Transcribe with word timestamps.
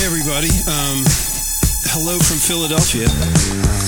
Hi, 0.00 0.06
everybody. 0.06 0.48
Um, 0.66 1.04
hello 1.92 2.18
from 2.18 2.38
Philadelphia. 2.38 3.79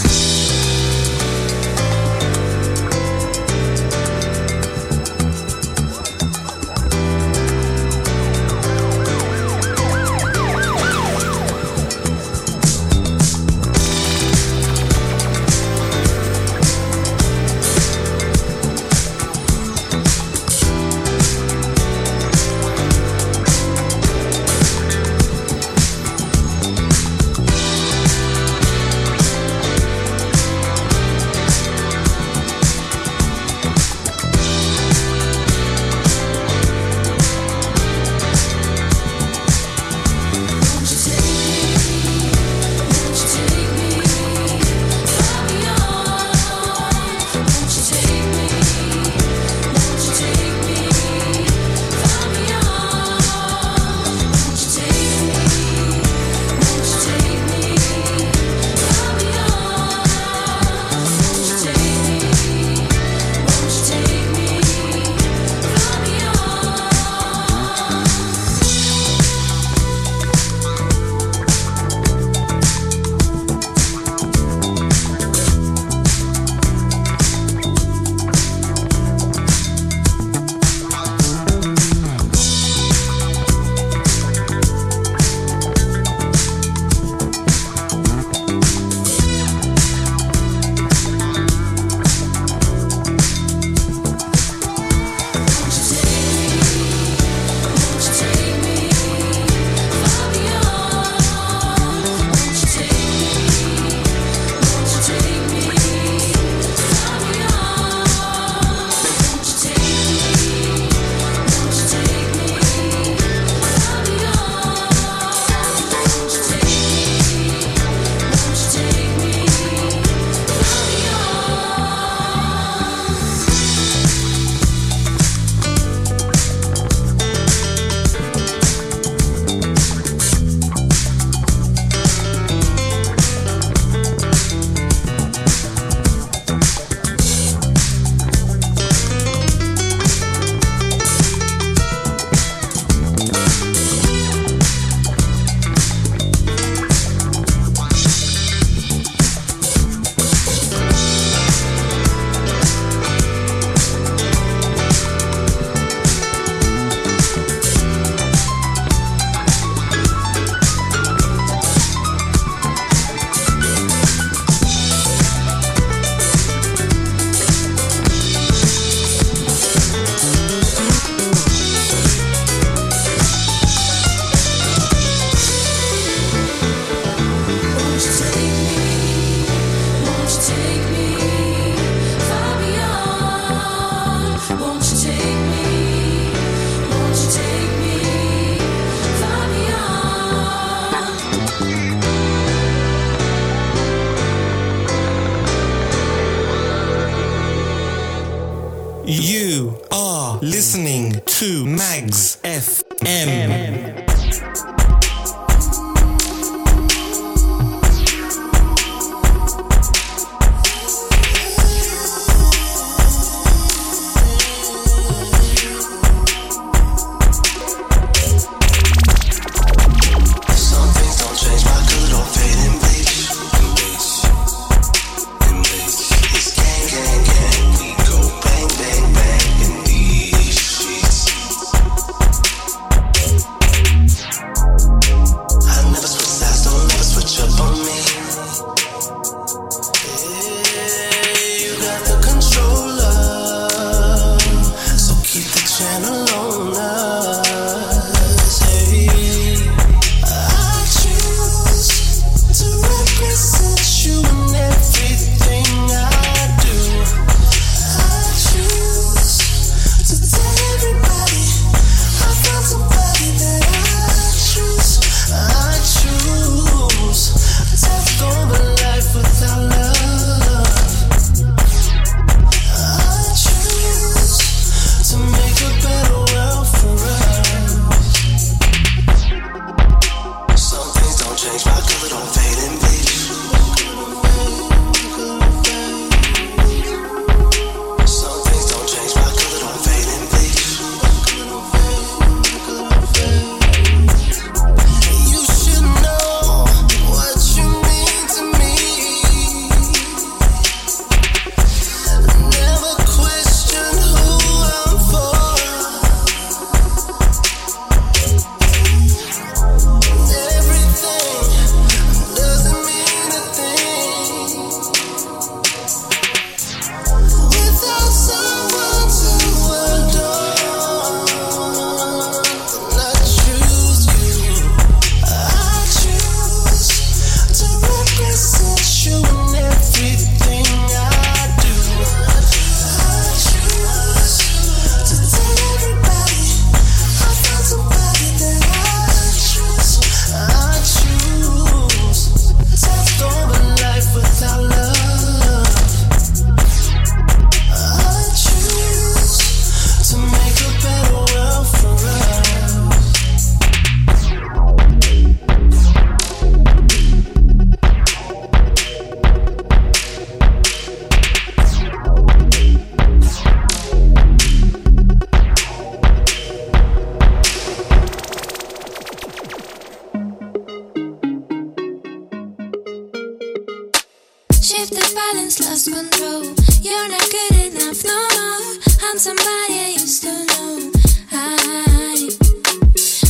lost 375.87 376.11
control. 376.11 376.43
You're 376.83 377.09
not 377.09 377.31
good 377.31 377.73
enough, 377.73 378.05
no, 378.05 378.15
more. 378.15 378.77
I'm 379.03 379.19
somebody 379.19 379.75
I 379.81 379.97
used 379.99 380.23
to 380.23 380.33
know. 380.47 380.93
I 381.33 382.29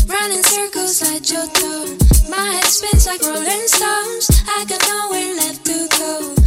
run 0.09 0.31
in 0.33 0.43
circles 0.43 1.03
like 1.03 1.23
Johto. 1.23 2.31
My 2.31 2.37
head 2.37 2.65
spins 2.65 3.07
like 3.07 3.23
Rolling 3.23 3.67
Stones. 3.67 4.31
I 4.49 4.65
got 4.69 4.87
nowhere 4.89 5.35
left 5.37 5.65
to 5.67 5.89
go. 5.99 6.42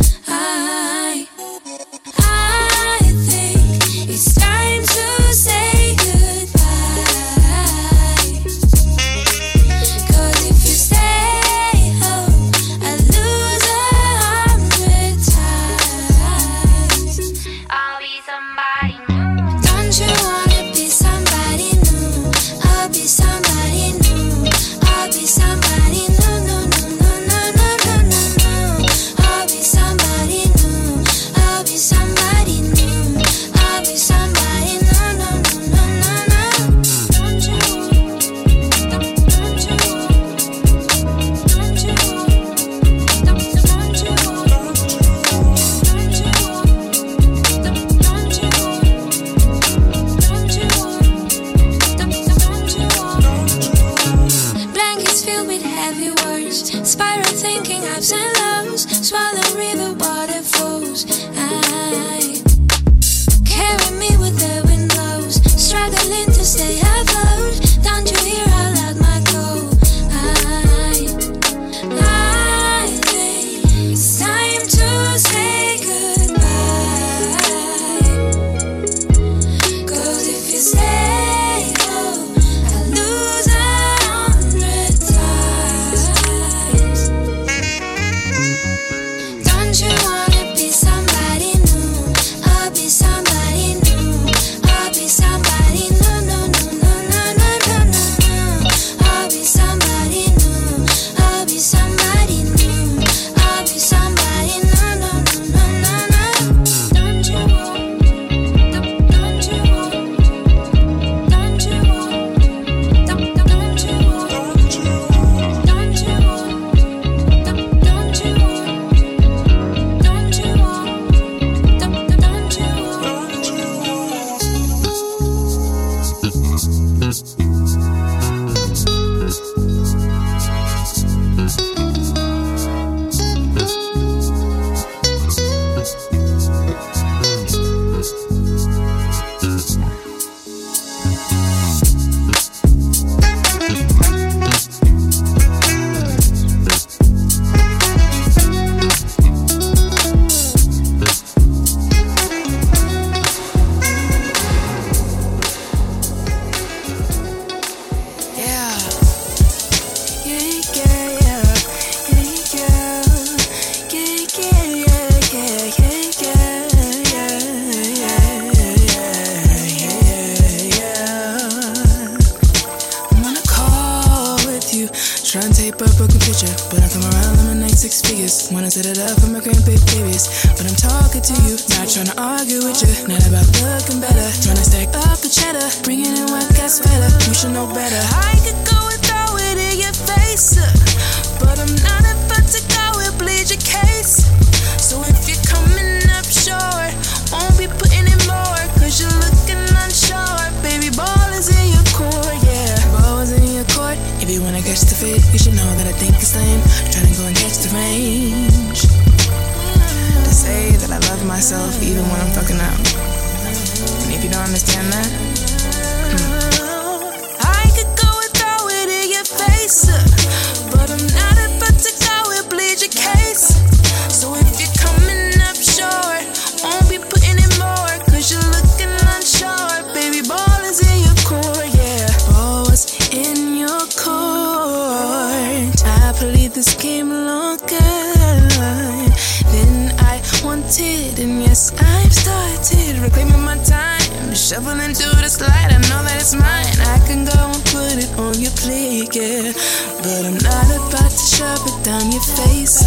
started, 240.75 241.19
and 241.19 241.41
yes, 241.41 241.71
I've 241.79 242.11
started 242.11 242.99
reclaiming 242.99 243.43
my 243.43 243.55
time. 243.63 244.35
Shoveling 244.35 244.91
through 244.91 245.15
the 245.23 245.29
slide, 245.31 245.71
I 245.71 245.79
know 245.87 246.03
that 246.03 246.19
it's 246.19 246.35
mine. 246.35 246.75
I 246.91 246.99
can 247.07 247.23
go 247.23 247.39
and 247.55 247.63
put 247.71 247.95
it 247.95 248.11
on 248.19 248.35
your 248.35 248.51
plate, 248.59 249.15
yeah. 249.15 249.55
But 250.03 250.27
I'm 250.27 250.35
not 250.43 250.67
about 250.75 251.11
to 251.11 251.25
shove 251.31 251.63
it 251.63 251.79
down 251.87 252.11
your 252.11 252.25
face. 252.43 252.83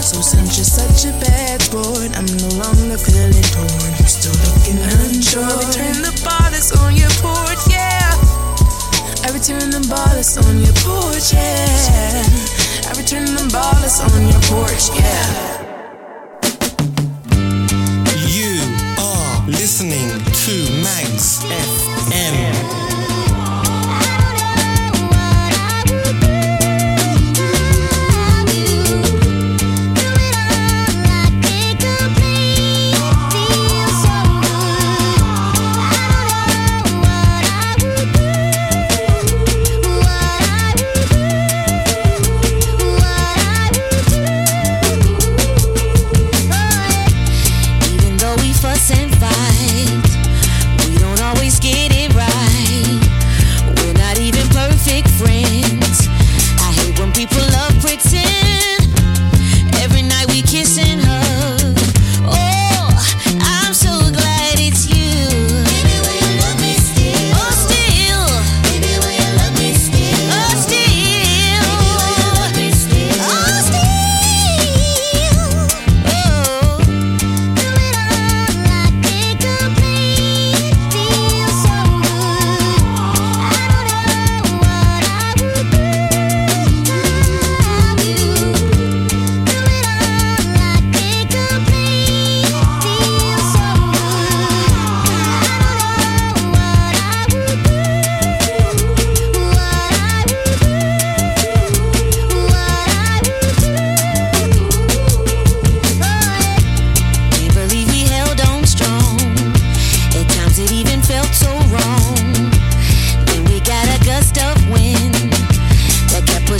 So 0.00 0.24
since 0.24 0.56
you're 0.56 0.64
such 0.64 1.04
a 1.04 1.12
bad 1.20 1.60
sport, 1.60 2.08
I'm 2.16 2.28
no 2.40 2.48
longer 2.56 2.96
feeling 2.96 3.48
torn. 3.52 3.92
You 4.00 4.08
Still 4.08 4.36
looking 4.48 4.80
unsure. 4.80 5.44
I 5.44 5.60
return 5.60 6.00
the 6.08 6.14
bottles 6.24 6.72
on 6.80 6.96
your 6.96 7.12
porch, 7.20 7.64
yeah. 7.68 8.16
I 9.24 9.28
return 9.36 9.68
the 9.68 9.84
bottles 9.92 10.40
on 10.40 10.64
your 10.64 10.76
porch, 10.80 11.36
yeah. 11.36 12.24
I 12.88 12.96
return 12.96 13.28
the 13.28 13.44
bottles 13.52 14.00
on 14.00 14.24
your 14.24 14.40
porch, 14.48 14.88
yeah. 14.96 15.55
listening 19.78 20.08
to 20.32 20.72
Magz 20.80 21.44
FM. 21.44 22.55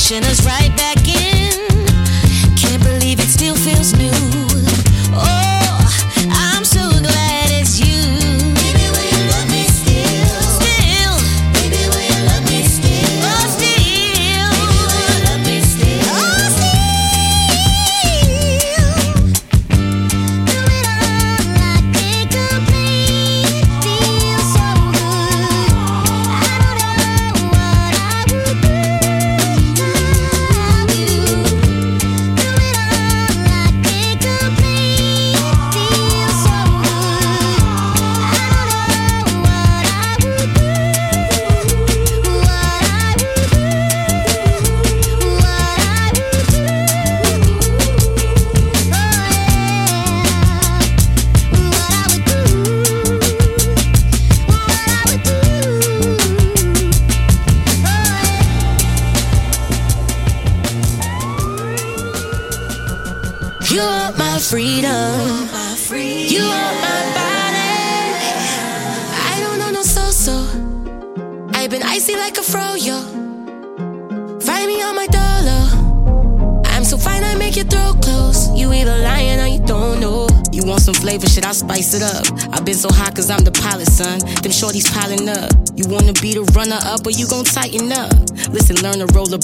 Pushing 0.06 0.22
us 0.22 0.46
right 0.46 0.70
back 0.76 0.95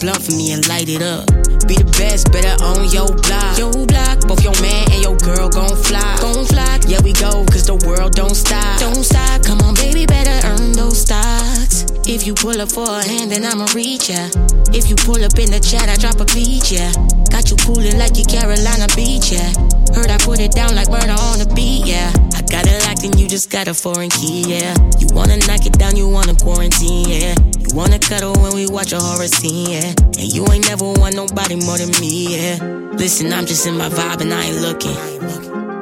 blunt 0.03 0.21
for 0.21 0.35
me 0.35 0.51
and 0.51 0.67
light 0.67 0.91
it 0.91 1.01
up. 1.01 1.31
Be 1.71 1.79
the 1.79 1.87
best, 1.95 2.35
better 2.35 2.59
on 2.67 2.91
your 2.91 3.07
block. 3.23 3.55
Your 3.55 3.71
block, 3.87 4.27
both 4.27 4.43
your 4.43 4.59
man 4.59 4.91
and 4.91 4.99
your 4.99 5.15
girl 5.23 5.47
gon' 5.47 5.79
fly. 5.79 6.19
Gon' 6.19 6.45
fly, 6.45 6.83
yeah, 6.91 6.99
we 7.07 7.15
go, 7.15 7.47
cause 7.47 7.71
the 7.71 7.79
world 7.87 8.19
don't 8.19 8.35
stop. 8.35 8.83
Don't 8.83 9.07
stop, 9.07 9.47
come 9.47 9.63
on, 9.63 9.79
baby, 9.79 10.05
better 10.05 10.35
earn 10.43 10.75
those 10.75 11.07
stocks. 11.07 11.87
If 12.03 12.27
you 12.27 12.35
pull 12.35 12.61
up 12.61 12.75
for 12.75 12.91
a 12.91 13.03
hand, 13.07 13.31
then 13.31 13.47
I'ma 13.47 13.71
reach 13.79 14.11
ya. 14.11 14.27
If 14.75 14.91
you 14.91 14.99
pull 14.99 15.23
up 15.23 15.39
in 15.39 15.55
the 15.55 15.63
chat, 15.63 15.87
I 15.87 15.95
drop 15.95 16.19
a 16.19 16.27
beat, 16.35 16.75
yeah. 16.75 16.91
Got 17.31 17.55
you 17.55 17.57
cooling 17.63 17.97
like 17.97 18.19
you 18.19 18.27
Carolina 18.27 18.91
Beach, 18.99 19.31
yeah. 19.31 19.55
Heard 19.95 20.11
I 20.11 20.19
put 20.19 20.43
it 20.43 20.51
down 20.51 20.75
like 20.75 20.91
murder 20.91 21.15
on 21.15 21.39
the 21.39 21.47
beat, 21.55 21.87
yeah. 21.87 22.11
Got 22.53 22.67
it 22.67 22.85
locked 22.85 23.03
and 23.05 23.19
you 23.19 23.27
just 23.27 23.49
got 23.49 23.67
a 23.67 23.73
foreign 23.73 24.11
key, 24.11 24.45
yeah. 24.47 24.75
You 25.01 25.07
wanna 25.15 25.39
knock 25.39 25.65
it 25.65 25.73
down, 25.79 25.97
you 25.97 26.07
wanna 26.07 26.35
quarantine, 26.35 27.09
yeah. 27.09 27.35
You 27.59 27.75
wanna 27.75 27.99
cuddle 27.99 28.35
when 28.43 28.55
we 28.55 28.67
watch 28.67 28.93
a 28.93 29.01
horror 29.01 29.27
scene, 29.27 29.71
yeah. 29.71 29.95
And 30.21 30.29
you 30.31 30.47
ain't 30.53 30.69
never 30.69 30.85
want 30.85 31.17
nobody 31.17 31.57
more 31.57 31.79
than 31.79 31.89
me, 31.99 32.37
yeah. 32.37 32.59
Listen, 32.93 33.33
I'm 33.33 33.47
just 33.47 33.67
in 33.67 33.79
my 33.79 33.89
vibe 33.89 34.21
and 34.21 34.35
I 34.35 34.45
ain't 34.45 34.61
looking. 34.61 34.95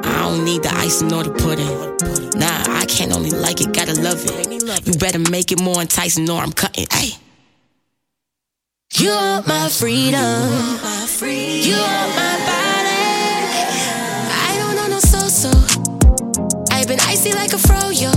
I 0.05 0.19
don't 0.23 0.45
need 0.45 0.63
the 0.63 0.73
icing 0.73 1.11
or 1.11 1.23
the 1.23 1.31
pudding. 1.31 1.67
Nah, 2.39 2.79
I 2.79 2.85
can't 2.85 3.11
only 3.13 3.31
like 3.31 3.59
it, 3.59 3.73
gotta 3.73 3.99
love 3.99 4.23
it. 4.23 4.87
You 4.87 4.93
better 4.93 5.19
make 5.29 5.51
it 5.51 5.59
more 5.59 5.81
enticing 5.81 6.29
or 6.29 6.41
I'm 6.41 6.53
cutting, 6.53 6.85
ayy. 6.85 7.17
You 8.93 9.09
want 9.09 9.45
my 9.45 9.67
freedom. 9.67 10.49
You 11.67 11.75
want 11.75 12.15
my 12.15 12.45
body. 12.45 12.50
I've 17.33 17.37
been 17.37 17.37
icy 17.37 17.37
like 17.37 17.53
a 17.53 17.61
froyo. 17.67 18.11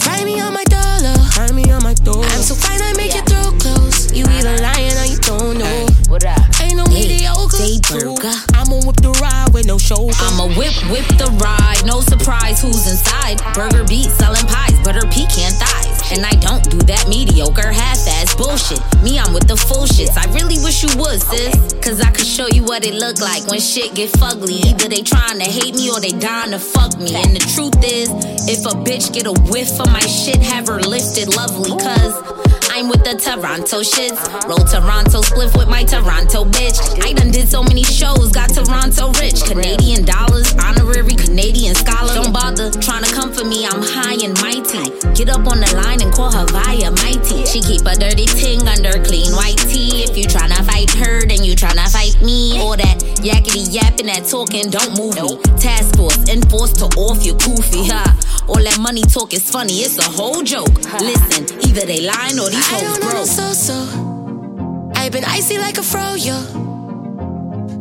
Find 0.00 0.24
me 0.24 0.40
on 0.40 0.52
my 0.52 0.64
dollar. 0.64 1.16
Find 1.32 1.54
me 1.54 1.70
on 1.70 1.82
my 1.82 1.94
door. 1.94 2.24
I'm 2.24 2.42
so 2.42 2.54
fine, 2.54 2.80
I 2.82 2.92
make 2.96 3.14
your 3.14 3.24
throat 3.24 3.60
close. 3.60 4.12
You 4.12 4.24
either 4.26 4.56
lying 4.58 4.96
or 4.96 5.04
you 5.04 5.18
don't 5.18 5.58
know. 5.58 5.86
What 6.08 6.24
up? 6.24 6.60
Ain't 6.60 6.76
no 6.76 6.84
mediocre. 6.86 7.56
Day 7.58 7.80
burger. 7.88 8.34
I'ma 8.54 8.80
whip 8.84 8.96
the 8.96 9.12
ride 9.20 9.50
with 9.54 9.66
no 9.66 9.78
shoulder. 9.78 10.14
I'ma 10.18 10.48
whip, 10.58 10.74
whip 10.90 11.06
the 11.18 11.30
ride. 11.40 11.84
No 11.84 12.00
surprise 12.00 12.60
who's 12.60 12.90
inside. 12.90 13.40
Burger 13.54 13.84
beat, 13.84 14.10
selling 14.10 14.46
pies, 14.46 14.78
butter 14.84 15.06
pecan 15.08 15.52
thighs. 15.52 15.91
And 16.12 16.26
I 16.26 16.36
don't 16.44 16.62
do 16.68 16.76
that 16.92 17.08
mediocre 17.08 17.72
half-ass 17.72 18.36
bullshit. 18.36 18.80
Me, 19.02 19.18
I'm 19.18 19.32
with 19.32 19.48
the 19.48 19.56
full 19.56 19.86
shits. 19.88 20.12
I 20.20 20.28
really 20.34 20.60
wish 20.60 20.82
you 20.84 20.92
would, 21.00 21.22
sis. 21.22 21.72
Cause 21.80 22.02
I 22.02 22.10
could 22.10 22.26
show 22.26 22.46
you 22.48 22.64
what 22.64 22.84
it 22.84 22.92
look 22.92 23.18
like 23.18 23.48
when 23.48 23.60
shit 23.60 23.94
get 23.94 24.12
fugly. 24.12 24.60
Either 24.60 24.88
they 24.88 25.00
trying 25.00 25.38
to 25.38 25.48
hate 25.48 25.74
me 25.74 25.90
or 25.90 26.00
they 26.00 26.12
dying 26.12 26.50
to 26.50 26.58
fuck 26.58 26.98
me. 26.98 27.16
And 27.16 27.34
the 27.34 27.40
truth 27.56 27.80
is, 27.80 28.12
if 28.44 28.66
a 28.66 28.76
bitch 28.76 29.12
get 29.14 29.26
a 29.26 29.32
whiff 29.50 29.80
of 29.80 29.88
my 29.90 30.04
shit, 30.04 30.36
have 30.42 30.68
her 30.68 30.80
lifted 30.80 31.34
lovely. 31.34 31.72
Cause 31.80 32.41
I'm 32.72 32.88
with 32.88 33.04
the 33.04 33.20
Toronto 33.20 33.84
shits. 33.84 34.16
Roll 34.48 34.64
Toronto 34.64 35.20
spliff 35.20 35.52
with 35.52 35.68
my 35.68 35.84
Toronto 35.84 36.48
bitch. 36.48 36.80
I 37.04 37.12
done 37.12 37.30
did 37.30 37.46
so 37.46 37.62
many 37.62 37.84
shows, 37.84 38.32
got 38.32 38.48
Toronto 38.48 39.12
rich. 39.20 39.44
Canadian 39.44 40.08
dollars, 40.08 40.56
honorary 40.56 41.12
Canadian 41.12 41.74
scholar. 41.74 42.16
Don't 42.16 42.32
bother 42.32 42.72
trying 42.80 43.04
to 43.04 43.12
come 43.12 43.28
for 43.28 43.44
me, 43.44 43.68
I'm 43.68 43.84
high 43.84 44.16
and 44.24 44.32
mighty. 44.40 44.88
Get 45.12 45.28
up 45.28 45.44
on 45.44 45.60
the 45.60 45.68
line 45.84 46.00
and 46.00 46.08
call 46.16 46.32
her 46.32 46.48
via 46.48 46.88
mighty. 47.04 47.44
She 47.44 47.60
keep 47.60 47.84
a 47.84 47.92
dirty 47.92 48.24
ting 48.24 48.64
under 48.64 48.96
clean 49.04 49.36
white 49.36 49.60
tee. 49.68 50.08
If 50.08 50.16
you 50.16 50.24
tryna 50.24 50.64
fight 50.64 50.88
her, 50.96 51.28
then 51.28 51.44
you 51.44 51.52
tryna 51.52 51.92
fight 51.92 52.16
me. 52.24 52.56
All 52.56 52.80
that 52.80 53.04
yakety 53.20 53.68
yapping, 53.68 54.08
that 54.08 54.24
talking, 54.24 54.72
don't 54.72 54.96
move 54.96 55.20
me. 55.20 55.36
Task 55.60 55.92
force, 56.00 56.24
enforced 56.24 56.80
to 56.80 56.88
off 56.96 57.20
your 57.20 57.36
koofy, 57.36 57.92
ha. 57.92 58.08
All 58.48 58.62
that 58.62 58.78
money 58.80 59.02
talk 59.02 59.32
is 59.32 59.48
funny, 59.48 59.80
it's 59.80 59.98
a 59.98 60.10
whole 60.10 60.42
joke. 60.42 60.74
Listen, 61.00 61.44
either 61.68 61.86
they 61.86 62.00
lying 62.00 62.38
or 62.38 62.48
these 62.50 62.66
I 62.72 62.74
hoes 62.74 62.82
don't 62.82 63.00
know 63.00 63.10
broke. 63.10 63.26
so-so. 63.26 64.92
I've 64.96 65.12
been 65.12 65.24
icy 65.24 65.58
like 65.58 65.78
a 65.78 65.82
froyo. 65.82 66.36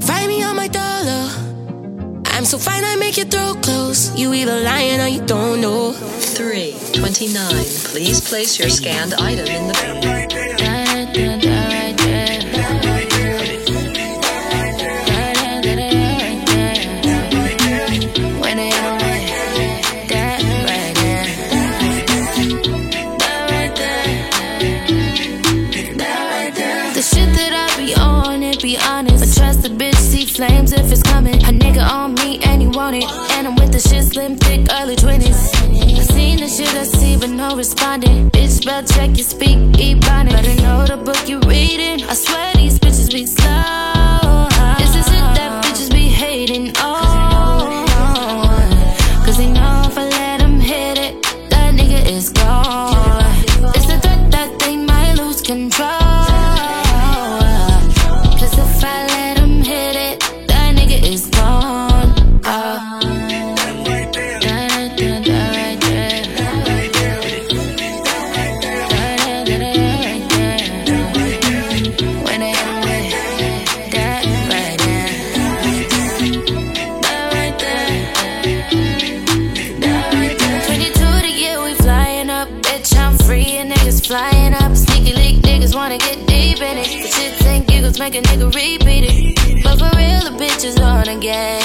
Find 0.03 0.27
me 0.27 0.43
on 0.43 0.55
my 0.55 0.67
dollar. 0.67 1.29
I'm 2.25 2.45
so 2.45 2.57
fine, 2.57 2.83
I 2.83 2.95
make 2.95 3.17
your 3.17 3.27
throat 3.27 3.61
close. 3.63 4.15
You 4.17 4.33
either 4.33 4.59
lying 4.61 5.01
or 5.01 5.07
you 5.07 5.21
don't 5.25 5.61
know. 5.61 5.91
329. 5.93 7.49
Please 7.91 8.21
place 8.21 8.57
your 8.57 8.69
scanned 8.69 9.13
item 9.15 9.47
in 9.47 9.67
the 9.67 10.40
nigga 31.81 31.91
on 31.91 32.13
me 32.15 32.39
and 32.43 32.61
he 32.61 32.67
want 32.67 32.95
it. 32.95 33.05
And 33.31 33.47
I'm 33.47 33.55
with 33.55 33.71
the 33.71 33.79
shit 33.79 34.05
slim, 34.05 34.37
thick, 34.37 34.67
early 34.71 34.95
20s. 34.95 35.99
I 35.99 36.03
seen 36.03 36.39
the 36.39 36.47
shit 36.47 36.73
I 36.75 36.83
see, 36.83 37.17
but 37.17 37.29
no 37.29 37.55
responding. 37.55 38.29
Bitch, 38.31 38.61
spell 38.61 38.83
check, 38.83 39.17
you 39.17 39.23
speak, 39.23 39.57
ebonics. 39.57 40.31
Better 40.31 40.61
know 40.61 40.85
the 40.85 40.97
book 40.97 41.27
you're 41.27 41.39
reading. 41.41 42.03
I 42.05 42.13
swear 42.13 42.53
these 42.55 42.79
bitches 42.79 43.11
be 43.11 43.25
slow. 43.25 43.80
make 88.01 88.15
a 88.15 88.21
nigga 88.21 88.51
repeat 88.55 89.03
it. 89.05 89.63
But 89.63 89.77
for 89.77 89.95
real, 89.95 90.21
the 90.21 90.35
bitch 90.35 90.65
is 90.65 90.79
on 90.79 91.07
again. 91.07 91.60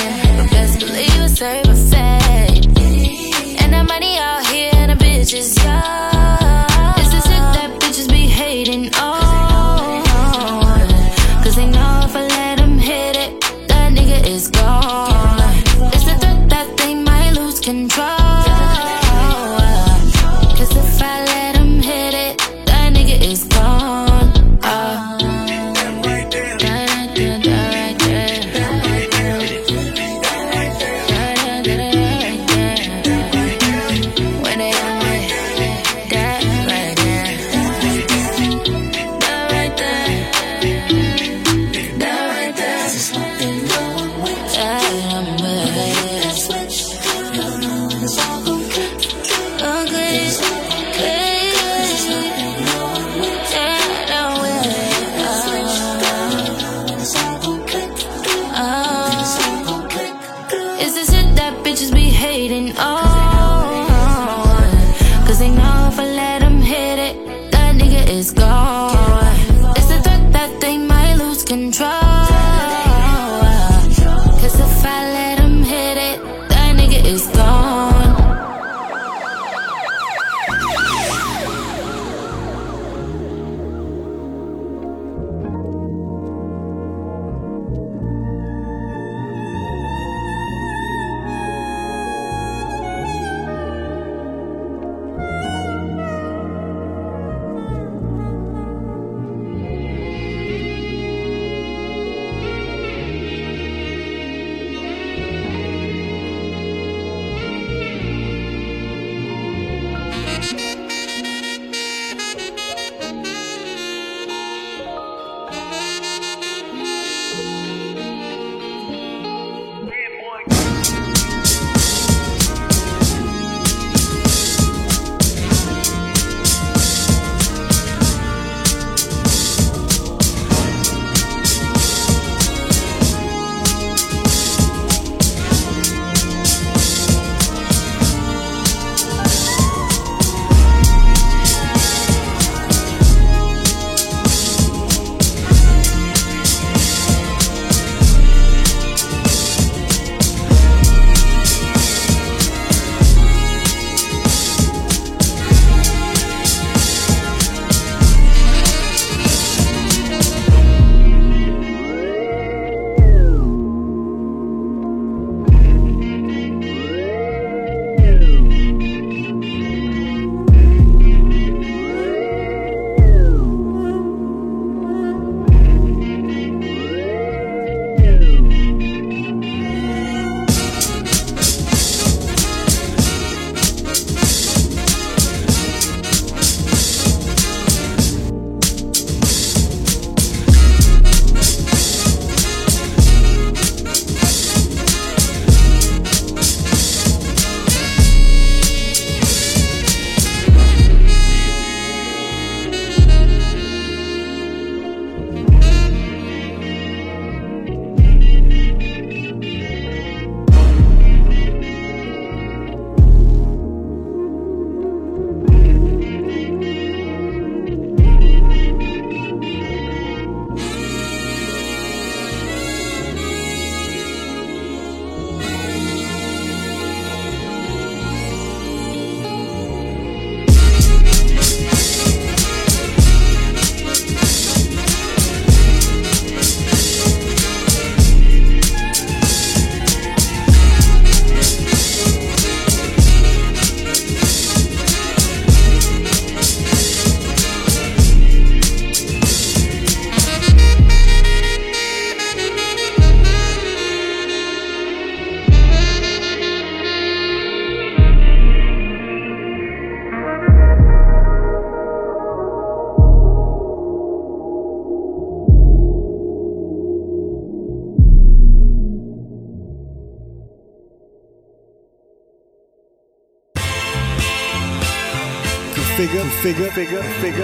figure, 276.47 276.71
figure, 276.71 277.03
figure. 277.21 277.36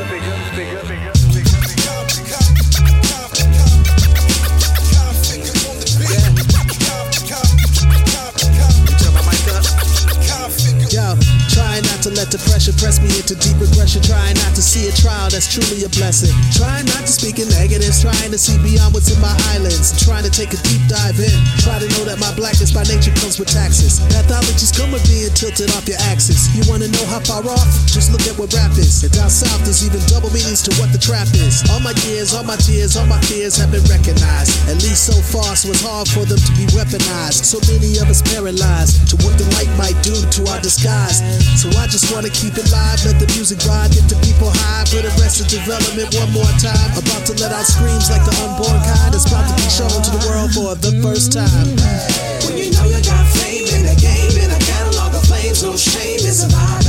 Even 29.82 29.98
double 30.06 30.30
meanings 30.30 30.62
to 30.62 30.70
what 30.78 30.94
the 30.94 30.98
trap 30.98 31.26
is. 31.34 31.66
All 31.70 31.82
my 31.82 31.94
years, 32.06 32.34
all 32.34 32.46
my 32.46 32.56
tears, 32.56 32.94
all 32.96 33.06
my 33.06 33.18
fears 33.26 33.58
have 33.58 33.74
been 33.74 33.82
recognized. 33.90 34.54
At 34.70 34.78
least 34.78 35.10
so 35.10 35.16
far, 35.18 35.58
so 35.58 35.74
it's 35.74 35.82
hard 35.82 36.06
for 36.06 36.22
them 36.22 36.38
to 36.38 36.52
be 36.54 36.70
weaponized. 36.70 37.42
So 37.42 37.58
many 37.66 37.98
of 37.98 38.06
us 38.06 38.22
paralyzed 38.22 39.10
to 39.10 39.14
what 39.26 39.34
the 39.36 39.46
light 39.58 39.70
might 39.74 39.98
do 40.06 40.14
to 40.14 40.40
our 40.54 40.60
disguise. 40.62 41.18
So 41.58 41.66
I 41.82 41.90
just 41.90 42.14
wanna 42.14 42.30
keep 42.30 42.54
it 42.54 42.70
live, 42.70 43.02
let 43.02 43.18
the 43.18 43.26
music 43.34 43.58
ride, 43.66 43.90
get 43.90 44.06
the 44.06 44.18
people 44.22 44.54
high 44.54 44.86
for 44.86 45.02
the 45.02 45.12
rest 45.18 45.42
of 45.42 45.50
development 45.50 46.14
one 46.14 46.30
more 46.30 46.52
time. 46.62 46.88
About 46.94 47.26
to 47.26 47.34
let 47.42 47.50
out 47.50 47.66
screams 47.66 48.06
like 48.06 48.22
the 48.22 48.34
unborn 48.46 48.78
kind. 48.86 49.10
It's 49.10 49.26
about 49.26 49.50
to 49.50 49.54
be 49.58 49.66
shown 49.66 49.90
to 49.90 50.10
the 50.14 50.22
world 50.30 50.54
for 50.54 50.78
the 50.78 50.94
first 51.02 51.34
time. 51.34 51.74
When 52.46 52.54
you 52.54 52.70
know 52.70 52.86
you 52.86 53.02
got 53.02 53.26
fame 53.34 53.66
in 53.74 53.82
the 53.90 53.98
game, 53.98 54.34
in 54.38 54.50
a 54.50 54.60
catalog 54.62 55.10
of 55.14 55.22
flames, 55.26 55.66
no 55.66 55.74
shame, 55.74 56.22
it's 56.22 56.46
a 56.46 56.81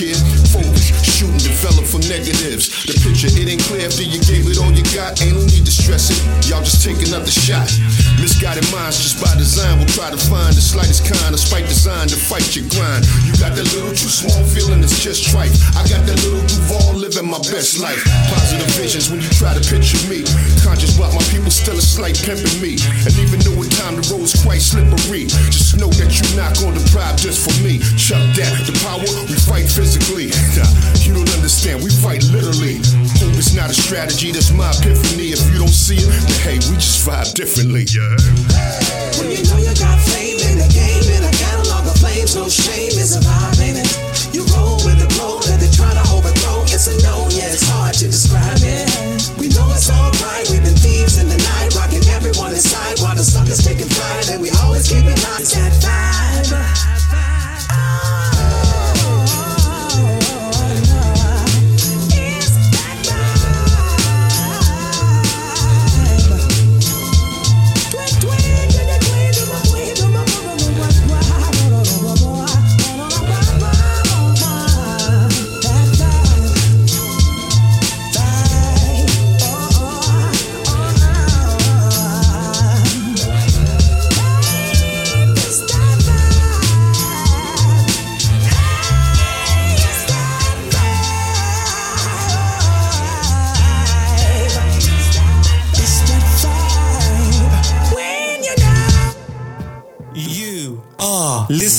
kid. 0.00 0.29
Negatives. 2.10 2.66
The 2.90 2.98
picture, 3.06 3.30
it 3.30 3.46
ain't 3.46 3.62
clear 3.70 3.86
after 3.86 4.02
you 4.02 4.18
gave 4.26 4.50
it 4.50 4.58
all 4.58 4.74
you 4.74 4.82
got. 4.90 5.22
Ain't 5.22 5.38
no 5.38 5.46
need 5.46 5.62
to 5.62 5.70
stress 5.70 6.10
it. 6.10 6.18
Y'all 6.50 6.60
just 6.66 6.82
take 6.82 6.98
another 7.06 7.30
shot. 7.30 7.70
Misguided 8.18 8.66
minds 8.74 8.98
just 8.98 9.22
by 9.22 9.30
design 9.38 9.78
will 9.78 9.88
try 9.94 10.10
to 10.10 10.18
find 10.18 10.50
the 10.50 10.60
slightest 10.60 11.06
kind 11.06 11.30
of 11.30 11.38
spite 11.38 11.70
design 11.70 12.10
to 12.10 12.18
fight 12.18 12.44
your 12.58 12.66
grind. 12.74 13.06
You 13.30 13.38
got 13.38 13.54
that 13.54 13.70
little 13.70 13.94
too 13.94 14.10
small 14.10 14.42
feeling, 14.50 14.82
it's 14.82 14.98
just 14.98 15.30
trite. 15.30 15.54
I 15.78 15.86
got 15.86 16.02
that 16.10 16.18
little 16.26 16.42
Duval 16.50 16.98
living 16.98 17.30
my 17.30 17.38
best 17.46 17.78
life. 17.78 18.02
Positive 18.26 18.66
visions 18.74 19.06
when 19.06 19.22
you 19.22 19.30
try 19.38 19.54
to 19.54 19.62
picture 19.62 20.02
me. 20.10 20.26
Conscious 20.66 20.98
about 20.98 21.14
my 21.14 21.22
people, 21.30 21.54
still 21.54 21.78
a 21.78 21.84
slight 21.84 22.18
pimping 22.26 22.58
me. 22.58 22.74
And 23.06 23.14
even 23.22 23.38
though 23.46 23.62
at 23.62 23.70
time 23.78 23.94
the 23.94 24.04
road's 24.10 24.34
quite 24.42 24.60
slippery, 24.66 25.30
just 25.54 25.78
know 25.78 25.94
that 26.02 26.10
you're 26.10 26.34
not 26.34 26.58
gonna 26.58 26.82
deprive 26.82 27.22
just 27.22 27.46
for 27.46 27.54
me. 27.62 27.78
Chuck 27.94 28.22
that, 28.34 28.50
the 28.66 28.74
power, 28.82 29.06
we 29.30 29.38
fight 29.46 29.70
physically. 29.70 30.34
you 31.06 31.14
don't 31.14 31.30
understand, 31.38 31.86
we 31.86 31.90
fight 32.00 32.24
literally. 32.32 32.80
Hope 33.20 33.36
it's 33.36 33.52
not 33.52 33.68
a 33.68 33.76
strategy, 33.76 34.32
that's 34.32 34.50
my 34.50 34.72
epiphany. 34.72 35.36
If 35.36 35.44
you 35.52 35.60
don't 35.60 35.72
see 35.72 36.00
it, 36.00 36.08
then 36.08 36.40
hey, 36.40 36.56
we 36.68 36.80
just 36.80 37.04
vibe 37.04 37.32
differently. 37.36 37.84
Yeah. 37.92 38.16
When 39.20 39.28
you 39.28 39.44
know 39.44 39.60
you 39.60 39.72
got 39.76 40.00
fame 40.00 40.40
in 40.48 40.56
the 40.56 40.68
game, 40.72 41.04
in 41.12 41.22
a 41.24 41.32
catalog 41.36 41.84
of 41.84 41.96
flames, 42.00 42.34
no 42.34 42.48
shame, 42.48 42.96
it's 42.96 43.16
a 43.16 43.20
vibe, 43.20 43.60
ain't 43.60 43.78
it? 43.84 43.90
You 44.32 44.48
roll 44.56 44.80
with 44.80 44.96
the 44.96 45.08
glow 45.16 45.40
that 45.44 45.60
they're 45.60 45.76
trying 45.76 46.00
to 46.00 46.06
overthrow. 46.12 46.64
It's 46.64 46.88
a 46.88 46.96
no, 47.04 47.28
yeah, 47.36 47.52
it's 47.52 47.68
hard 47.68 47.94
to 48.00 48.06
describe 48.08 48.59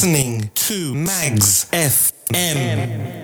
listening 0.01 0.49
to 0.55 0.95
Magz 0.95 1.69
FM. 1.69 3.20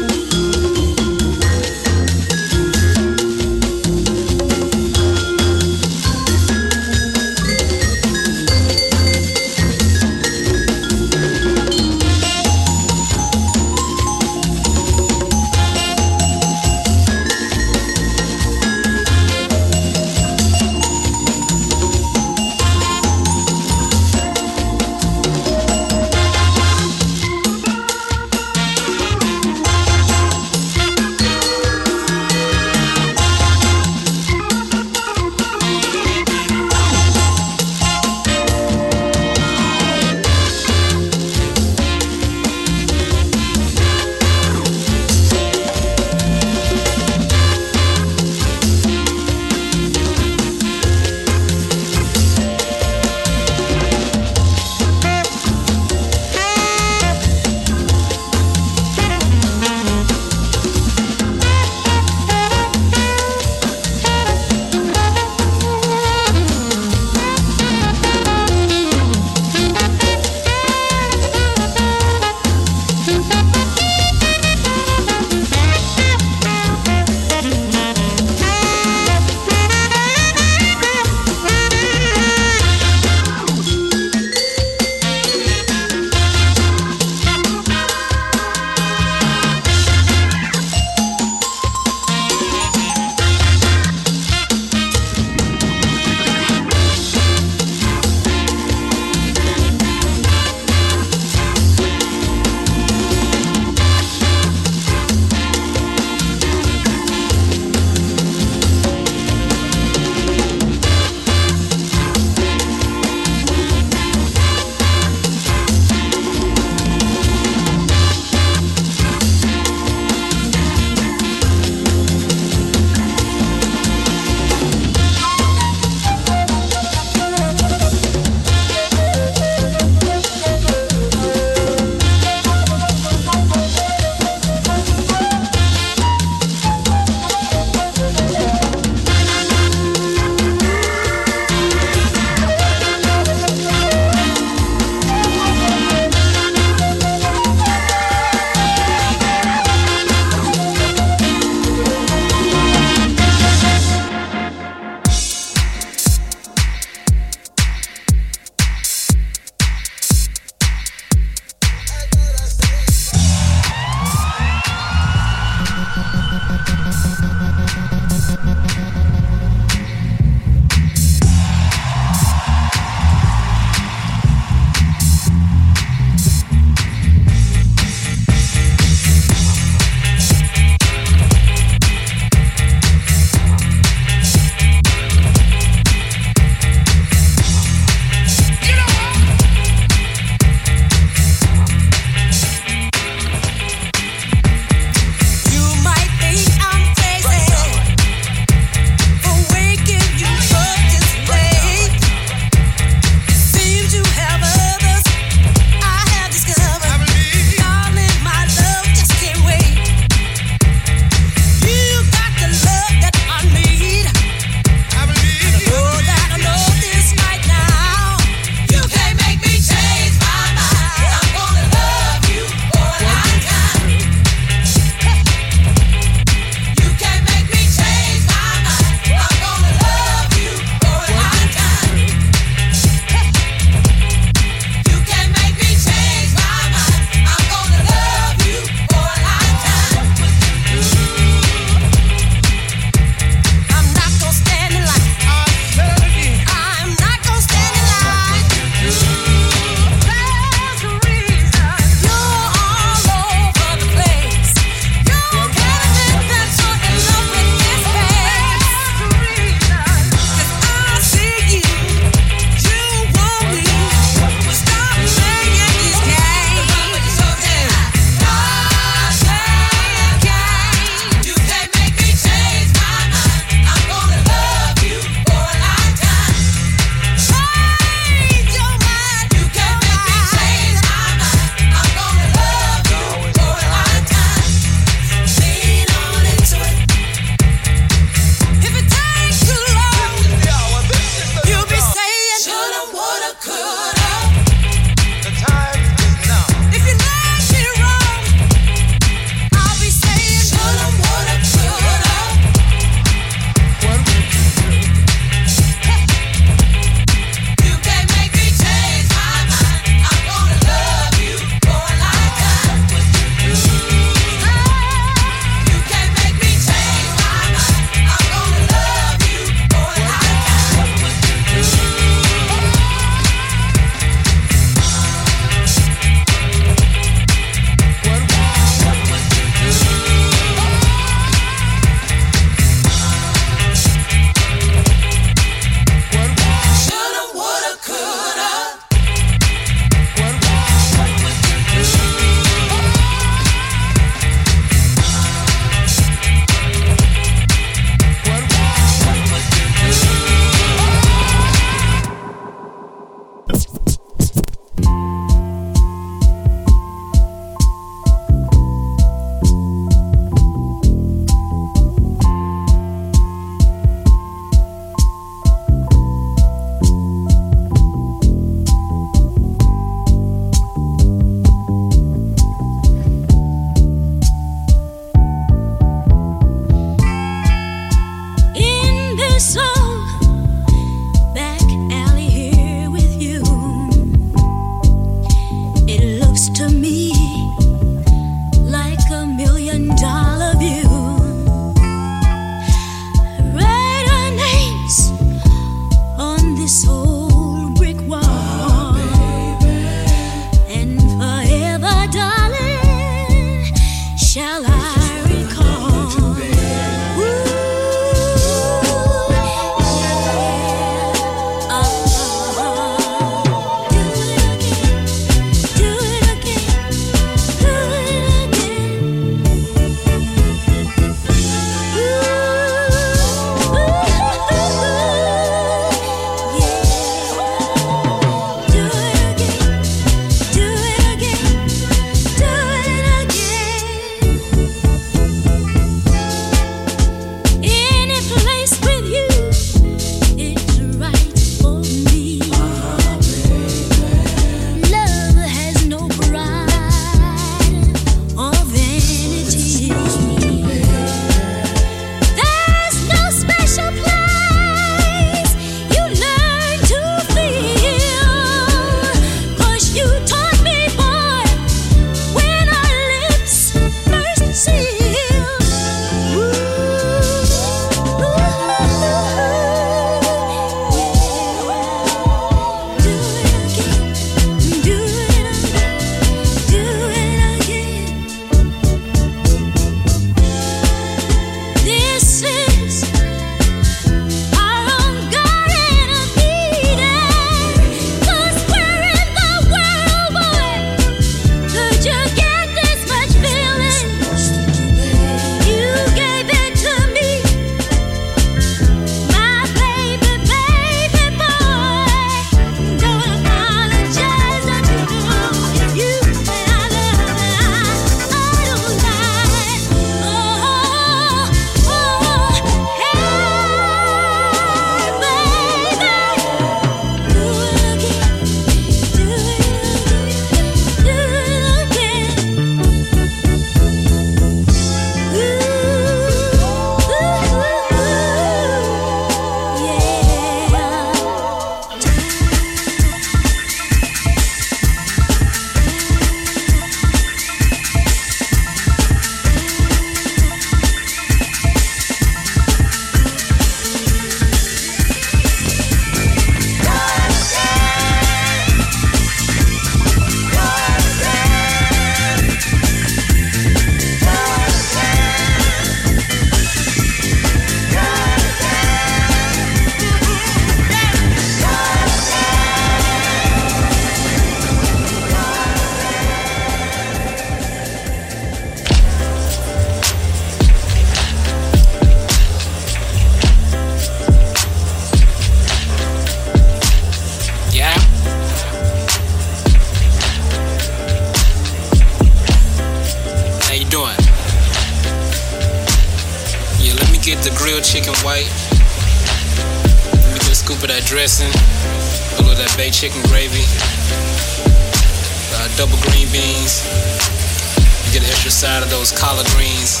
Those 599.12 599.20
collard 599.20 599.46
greens, 599.48 600.00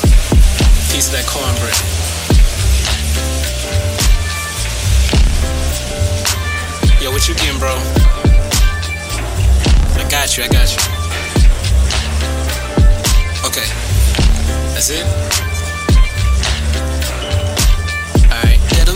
piece 0.92 1.06
of 1.06 1.12
that 1.12 1.26
cornbread. 1.26 1.76
Yo, 7.02 7.10
what 7.10 7.28
you 7.28 7.34
getting, 7.34 7.58
bro? 7.58 7.74
I 9.98 10.08
got 10.08 10.36
you, 10.36 10.44
I 10.44 10.48
got 10.48 10.70
you. 10.70 10.78
Okay, 13.48 13.68
that's 14.74 14.90
it. 14.90 15.51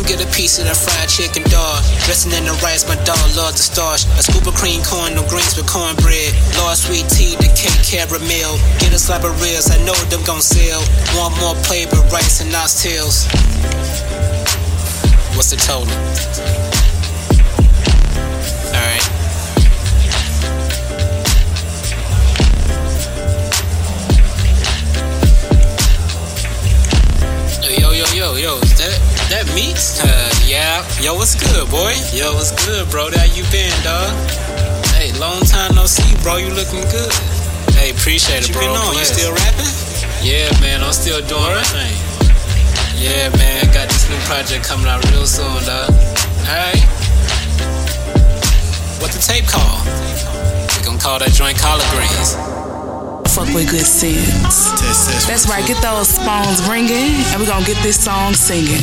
Get 0.07 0.23
a 0.23 0.31
piece 0.31 0.59
of 0.59 0.65
that 0.65 0.79
fried 0.79 1.11
chicken 1.11 1.43
dog. 1.51 1.83
Dressing 2.07 2.31
in 2.31 2.47
the 2.47 2.55
rice, 2.63 2.87
my 2.87 2.95
dog 3.03 3.19
love 3.35 3.59
the 3.59 3.65
starch. 3.67 4.07
A 4.17 4.23
scoop 4.23 4.47
of 4.47 4.55
cream 4.55 4.81
corn, 4.87 5.19
no 5.19 5.27
greens 5.27 5.59
with 5.59 5.67
cornbread. 5.67 6.31
Lord 6.57 6.79
sweet 6.79 7.11
tea, 7.11 7.35
the 7.43 7.51
cake 7.59 7.83
caramel. 7.83 8.55
Get 8.79 8.95
a 8.95 8.99
slab 9.03 9.27
of 9.27 9.35
ribs, 9.43 9.69
I 9.69 9.83
know 9.83 9.99
them 10.07 10.23
gon' 10.23 10.41
sell. 10.41 10.81
One 11.19 11.35
more 11.43 11.59
plate 11.67 11.91
with 11.91 12.07
rice 12.15 12.41
and 12.41 12.55
oxtails. 12.55 13.27
What's 15.35 15.51
the 15.51 15.59
total? 15.59 15.91
Alright. 18.71 19.05
Yo, 27.67 27.91
yo, 27.91 28.07
yo, 28.15 28.37
yo, 28.37 28.61
that 28.79 28.96
that? 29.45 30.01
Uh, 30.03 30.47
yeah. 30.47 30.81
Yo, 31.01 31.15
what's 31.15 31.35
good, 31.35 31.69
boy? 31.69 31.93
Yo, 32.13 32.33
what's 32.33 32.53
good, 32.65 32.89
bro? 32.91 33.11
How 33.13 33.25
you 33.25 33.45
been, 33.53 33.73
dog? 33.85 34.13
Hey, 34.97 35.13
long 35.21 35.43
time 35.43 35.75
no 35.75 35.85
see, 35.85 36.09
bro. 36.23 36.37
You 36.37 36.49
looking 36.55 36.81
good. 36.89 37.13
Hey, 37.77 37.91
appreciate 37.91 38.49
it, 38.49 38.55
What 38.55 38.65
you 38.65 38.73
bro. 38.73 38.73
been 38.73 38.77
on? 38.77 38.97
You 38.97 39.05
still 39.05 39.33
rapping? 39.35 39.73
Yeah, 40.25 40.49
man, 40.61 40.83
I'm 40.83 40.93
still 40.93 41.21
doing 41.27 41.53
my 41.53 41.63
thing. 41.69 41.97
Yeah, 42.97 43.29
man, 43.37 43.65
got 43.75 43.89
this 43.89 44.09
new 44.09 44.17
project 44.25 44.65
coming 44.65 44.87
out 44.87 45.05
real 45.13 45.27
soon, 45.27 45.61
dog. 45.69 45.93
Alright. 46.49 46.81
What 49.01 49.13
the 49.13 49.21
tape 49.21 49.45
called? 49.47 49.85
We 50.79 50.85
gonna 50.85 50.99
call 50.99 51.19
that 51.19 51.33
joint 51.33 51.59
collard 51.59 51.85
greens. 51.93 52.56
Fuck 53.37 53.53
with 53.53 53.69
good 53.69 53.85
sense. 53.85 54.73
That's 55.29 55.47
right, 55.47 55.61
get 55.67 55.83
those 55.83 56.17
phones 56.17 56.67
ringing, 56.67 57.21
and 57.29 57.37
we're 57.37 57.47
gonna 57.47 57.67
get 57.67 57.77
this 57.83 58.03
song 58.03 58.33
singing. 58.33 58.81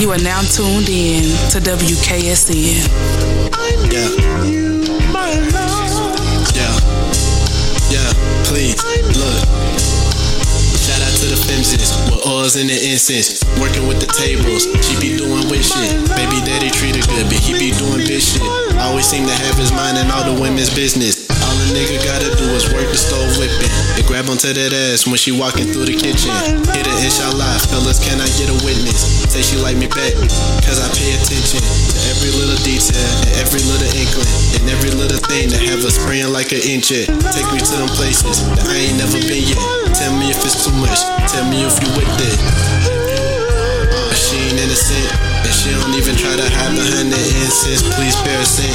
You 0.00 0.10
are 0.12 0.22
now 0.24 0.40
tuned 0.40 0.88
in 0.88 1.28
to 1.52 1.60
WKSN. 1.60 2.88
Yeah. 3.92 4.08
Yeah. 6.56 6.72
Yeah, 7.92 8.08
please, 8.48 8.80
look. 9.12 9.44
Shout 10.80 11.04
out 11.04 11.12
to 11.20 11.26
the 11.28 11.36
Femses 11.44 11.92
with 12.08 12.26
oils 12.26 12.56
in 12.56 12.68
the 12.68 12.78
incense. 12.90 13.44
Working 13.60 13.86
with 13.86 14.00
the 14.00 14.08
tables, 14.08 14.64
she 14.80 14.96
be 15.04 15.18
doing 15.18 15.44
with 15.52 15.68
shit. 15.68 15.92
Baby 16.16 16.40
daddy 16.48 16.70
treat 16.70 16.96
her 16.96 17.04
good, 17.12 17.28
but 17.28 17.36
he 17.36 17.52
be 17.52 17.76
doing 17.76 18.08
bitch 18.08 18.40
shit. 18.40 18.78
Always 18.80 19.04
seem 19.04 19.26
to 19.26 19.34
have 19.34 19.58
his 19.58 19.70
mind 19.70 19.98
in 19.98 20.10
all 20.10 20.24
the 20.24 20.40
women's 20.40 20.74
business. 20.74 21.28
A 21.62 21.64
nigga 21.70 22.02
gotta 22.02 22.26
do 22.34 22.50
is 22.58 22.66
work 22.74 22.90
the 22.90 22.98
stove 22.98 23.38
whipping. 23.38 23.70
And 23.94 24.02
grab 24.10 24.26
onto 24.26 24.50
that 24.50 24.74
ass 24.74 25.06
when 25.06 25.14
she 25.14 25.30
walking 25.30 25.70
through 25.70 25.86
the 25.86 25.94
kitchen. 25.94 26.34
Hit 26.74 26.90
a 26.90 26.94
inshallah, 26.98 27.62
fellas, 27.70 28.02
can 28.02 28.18
I 28.18 28.26
get 28.34 28.50
a 28.50 28.56
witness? 28.66 29.30
Say 29.30 29.46
she 29.46 29.56
like 29.62 29.78
me 29.78 29.86
back, 29.86 30.10
cause 30.66 30.82
I 30.82 30.90
pay 30.90 31.14
attention 31.14 31.62
to 31.62 31.98
every 32.10 32.34
little 32.34 32.58
detail 32.66 32.98
and 32.98 33.32
every 33.38 33.62
little 33.64 33.88
inkling 33.94 34.28
and 34.58 34.64
every 34.74 34.90
little 34.90 35.22
thing 35.30 35.54
that 35.54 35.62
have 35.62 35.86
us 35.86 35.96
spraying 35.96 36.34
like 36.34 36.50
an 36.50 36.66
inch 36.66 36.90
it. 36.90 37.06
Take 37.30 37.46
me 37.54 37.62
to 37.62 37.74
them 37.78 37.88
places 37.94 38.42
that 38.58 38.66
I 38.66 38.90
ain't 38.90 38.98
never 38.98 39.22
been 39.22 39.46
yet. 39.46 39.62
Tell 39.94 40.12
me 40.18 40.34
if 40.34 40.42
it's 40.42 40.66
too 40.66 40.74
much, 40.82 40.98
tell 41.30 41.46
me 41.46 41.62
if 41.62 41.78
you 41.78 41.88
with 41.94 42.10
it. 42.26 42.36
She 44.12 44.36
ain't 44.50 44.58
innocent, 44.60 45.08
and 45.46 45.52
she 45.54 45.70
don't 45.72 45.94
even 45.94 46.16
try 46.16 46.34
to 46.36 46.46
hide 46.58 46.74
behind 46.74 47.12
the 47.12 47.20
incense. 47.44 47.84
Please 47.96 48.16
bear 48.24 48.40
a 48.40 48.44
scent, 48.44 48.72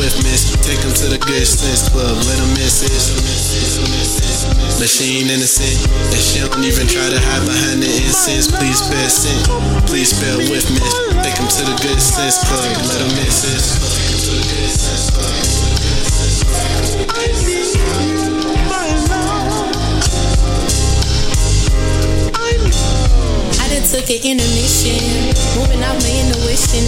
Take 0.00 0.80
them 0.80 0.96
to 0.96 1.12
the 1.12 1.18
good 1.18 1.44
sense 1.44 1.90
club, 1.90 2.16
let 2.24 2.38
them 2.40 2.48
miss 2.56 2.80
it. 2.80 2.88
But 4.80 4.88
she 4.88 5.20
ain't 5.20 5.30
innocent, 5.30 5.76
and 5.92 6.16
she 6.16 6.40
don't 6.40 6.64
even 6.64 6.88
try 6.88 7.10
to 7.10 7.20
hide 7.20 7.44
behind 7.44 7.82
the 7.82 7.92
incense. 8.00 8.48
Please 8.48 8.80
a 8.80 9.10
scent, 9.10 9.44
please 9.86 10.18
bear 10.18 10.38
with 10.38 10.64
miss. 10.72 10.94
Take 11.20 11.36
them 11.36 11.52
to 11.52 11.64
the 11.68 11.76
good 11.84 12.00
sense 12.00 12.40
club, 12.48 12.64
let 12.88 12.96
them 12.96 13.12
miss 13.20 13.44
it. 13.44 13.60
Took 23.90 24.06
an 24.06 24.22
intermission, 24.22 25.02
moving 25.58 25.82
out 25.82 25.98
my 25.98 26.12
intuition. 26.22 26.86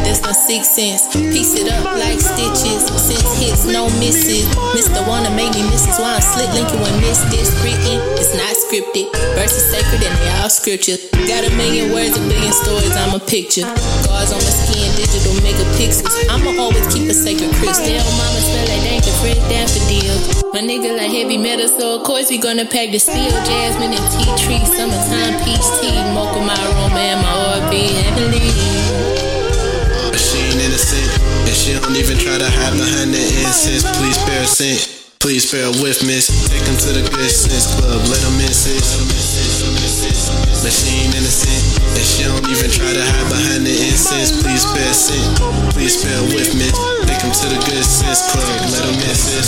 That's 0.00 0.22
my 0.22 0.32
sixth 0.32 0.72
sense. 0.72 1.04
Piece 1.12 1.52
it 1.60 1.70
up 1.70 1.84
like 1.84 2.18
stitches. 2.20 2.88
Since 2.88 3.36
hits, 3.36 3.66
no 3.66 3.84
misses. 4.00 4.48
Mr. 4.72 5.06
Wanna 5.06 5.30
make 5.36 5.52
me 5.52 5.60
is 5.68 5.84
why 6.00 6.16
I'm 6.16 6.22
slit 6.22 6.48
linking 6.54 6.80
when 6.80 7.00
miss 7.00 7.20
this 7.28 7.52
written. 7.62 8.00
It's 8.16 8.32
not 8.32 8.56
scripted. 8.56 9.12
Verses 9.36 9.70
sacred 9.70 10.02
and 10.02 10.16
they 10.20 10.30
all 10.40 10.48
scripture. 10.48 11.17
Got 11.26 11.42
a 11.44 11.50
million 11.56 11.90
words, 11.90 12.14
a 12.16 12.22
billion 12.30 12.52
stories, 12.52 12.94
I'm 12.94 13.14
a 13.14 13.18
picture. 13.18 13.66
Scars 14.06 14.30
on 14.30 14.38
my 14.38 14.52
skin, 14.54 14.86
digital 14.94 15.34
megapixels. 15.42 16.14
I'ma 16.30 16.54
always 16.60 16.86
keep 16.92 17.08
a 17.10 17.14
sacred 17.14 17.50
crystal. 17.58 17.90
Tell 17.90 18.06
mama 18.14 18.40
smell 18.44 18.66
like 18.68 18.82
danger, 18.86 19.10
fresh 19.18 19.40
daffodils. 19.50 20.44
My 20.54 20.62
nigga 20.62 20.94
like 20.96 21.10
heavy 21.10 21.36
metal, 21.36 21.68
so 21.68 21.98
of 21.98 22.04
course 22.04 22.30
we 22.30 22.38
gonna 22.38 22.64
pack 22.64 22.90
the 22.92 22.98
steel. 22.98 23.34
Jasmine 23.42 23.92
and 23.92 24.06
tea 24.14 24.30
tree, 24.38 24.62
summertime 24.62 25.36
peach 25.42 25.66
tea. 25.82 25.98
Mocha 26.14 26.40
my 26.40 26.54
aroma 26.54 27.00
and 27.00 27.20
my 27.20 27.32
ORB 27.34 27.74
heavily. 27.74 28.48
She 30.18 30.38
ain't 30.38 30.60
innocent, 30.60 31.08
and 31.46 31.54
she 31.54 31.74
don't 31.74 31.96
even 31.96 32.18
try 32.18 32.38
to 32.38 32.50
hide 32.50 32.74
behind 32.78 33.14
the 33.14 33.22
incense. 33.42 33.84
Please 33.98 34.18
bear 34.26 34.42
a 34.42 34.46
scent, 34.46 34.86
please 35.18 35.50
bear 35.50 35.70
with 35.82 36.02
miss. 36.06 36.30
Take 36.50 36.64
them 36.64 36.76
to 36.76 36.90
the 36.94 37.04
good 37.10 37.30
sense 37.30 37.74
club, 37.74 38.02
let 38.08 38.20
them 38.22 38.36
miss 38.38 38.66
it. 38.66 39.87
But 40.62 40.72
she 40.72 41.06
ain't 41.06 41.14
innocent, 41.14 41.62
and 41.94 42.04
she 42.04 42.24
don't 42.24 42.44
even 42.50 42.70
try 42.70 42.92
to 42.92 43.00
hide 43.00 43.28
behind 43.30 43.64
the 43.64 43.72
incense. 43.72 44.42
Please 44.42 44.66
bear 44.74 44.90
a 44.90 44.94
scent, 44.94 45.38
please 45.72 46.02
bear 46.02 46.20
with 46.34 46.52
miss. 46.58 46.74
Take 47.06 47.22
them 47.22 47.32
to 47.32 47.46
the 47.48 47.58
good 47.64 47.84
sense 47.84 48.26
club, 48.32 48.46
let 48.74 48.82
them 48.82 48.96
miss 49.00 49.32
it. 49.32 49.46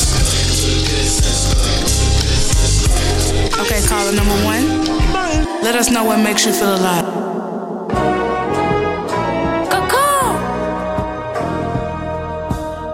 Okay, 3.60 3.82
caller 3.86 4.12
number 4.12 4.38
one. 4.44 4.64
Let 5.62 5.74
us 5.74 5.90
know 5.90 6.04
what 6.04 6.18
makes 6.22 6.46
you 6.46 6.52
feel 6.52 6.74
alive. 6.74 7.20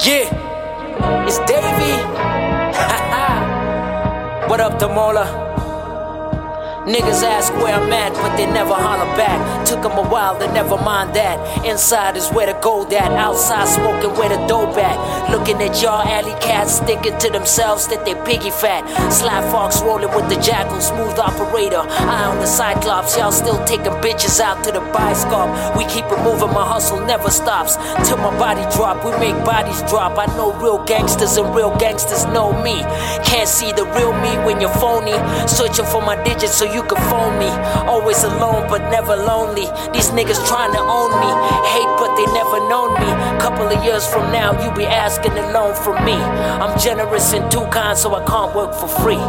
Yeah, 0.07 1.27
it's 1.27 1.39
Davey. 1.51 1.95
what 4.49 4.61
up, 4.61 4.79
Damola? 4.79 5.46
Niggas 6.87 7.25
ask 7.25 7.53
where 7.55 7.75
I'm 7.75 7.93
at, 7.93 8.13
but 8.15 8.37
they 8.37 8.47
never 8.47 8.73
holler 8.73 9.11
back. 9.17 9.67
Took 9.67 9.85
'em 9.85 9.99
a 9.99 10.03
while, 10.03 10.37
they 10.39 10.47
never 10.53 10.77
mind 10.77 11.15
that. 11.15 11.37
Inside 11.65 12.17
is 12.17 12.31
where 12.31 12.47
the 12.47 12.53
gold 12.61 12.93
at. 12.93 13.11
Outside 13.11 13.67
smoking 13.67 14.15
where 14.15 14.29
the 14.29 14.39
dope 14.47 14.79
at. 14.79 14.97
Looking 15.29 15.61
at 15.61 15.83
y'all 15.83 16.07
alley 16.07 16.37
cats, 16.39 16.79
thinking 16.79 17.19
to 17.19 17.29
themselves 17.29 17.89
that 17.89 18.05
they 18.05 18.15
piggy 18.15 18.51
fat. 18.51 18.85
Sly 19.11 19.43
Fox 19.51 19.83
rolling 19.83 20.15
with 20.15 20.29
the 20.29 20.37
jackal, 20.37 20.81
smooth 20.81 21.19
operator. 21.19 21.83
Eye 22.07 22.25
on 22.31 22.39
the 22.39 22.47
cyclops, 22.47 23.17
y'all 23.19 23.33
still 23.33 23.59
taking 23.65 23.95
bitches 24.05 24.39
out 24.39 24.63
to 24.63 24.71
the 24.71 24.85
biscope. 24.95 25.51
We 25.77 25.87
keep 25.87 26.05
it 26.05 26.21
moving, 26.23 26.53
my 26.55 26.65
hustle 26.65 27.01
never 27.01 27.31
stops. 27.31 27.77
Till 28.05 28.19
my 28.19 28.31
body 28.39 28.65
drop, 28.77 29.05
we 29.05 29.11
make 29.19 29.45
bodies 29.45 29.83
drop. 29.91 30.17
I 30.19 30.27
know 30.37 30.53
real 30.63 30.79
gangsters 30.85 31.37
and 31.37 31.53
real 31.53 31.75
gangsters 31.79 32.27
know 32.27 32.53
me. 32.63 32.85
Can't 33.25 33.49
see 33.49 33.73
the 33.73 33.87
real 33.87 34.13
me 34.13 34.39
when 34.47 34.61
you're 34.61 34.79
phony. 34.79 35.19
Searching 35.49 35.87
for 35.87 36.01
my 36.01 36.15
digits 36.23 36.55
so 36.55 36.65
you 36.65 36.76
can 36.83 37.01
phone 37.11 37.39
me. 37.39 37.49
Always 37.87 38.23
alone, 38.25 38.69
but 38.69 38.91
never 38.91 39.17
lonely. 39.17 39.67
These 39.93 40.11
niggas 40.11 40.41
trying 40.47 40.73
to 40.73 40.81
own 40.81 41.11
me. 41.21 41.31
Hate, 41.73 41.93
but 41.99 42.17
they 42.17 42.27
never 42.33 42.59
known 42.69 42.95
me. 43.01 43.09
Couple 43.41 43.67
of 43.69 43.85
years 43.85 44.07
from 44.07 44.33
now, 44.33 44.53
you 44.63 44.75
be 44.75 44.85
asking 44.85 45.33
a 45.33 45.53
loan 45.53 45.75
from 45.75 46.05
me. 46.05 46.15
I'm 46.15 46.79
generous 46.79 47.33
in 47.33 47.49
two 47.51 47.65
kinds, 47.67 48.01
so 48.01 48.15
I 48.15 48.25
can't 48.25 48.55
work 48.55 48.75
for 48.75 48.89
free. 48.89 49.23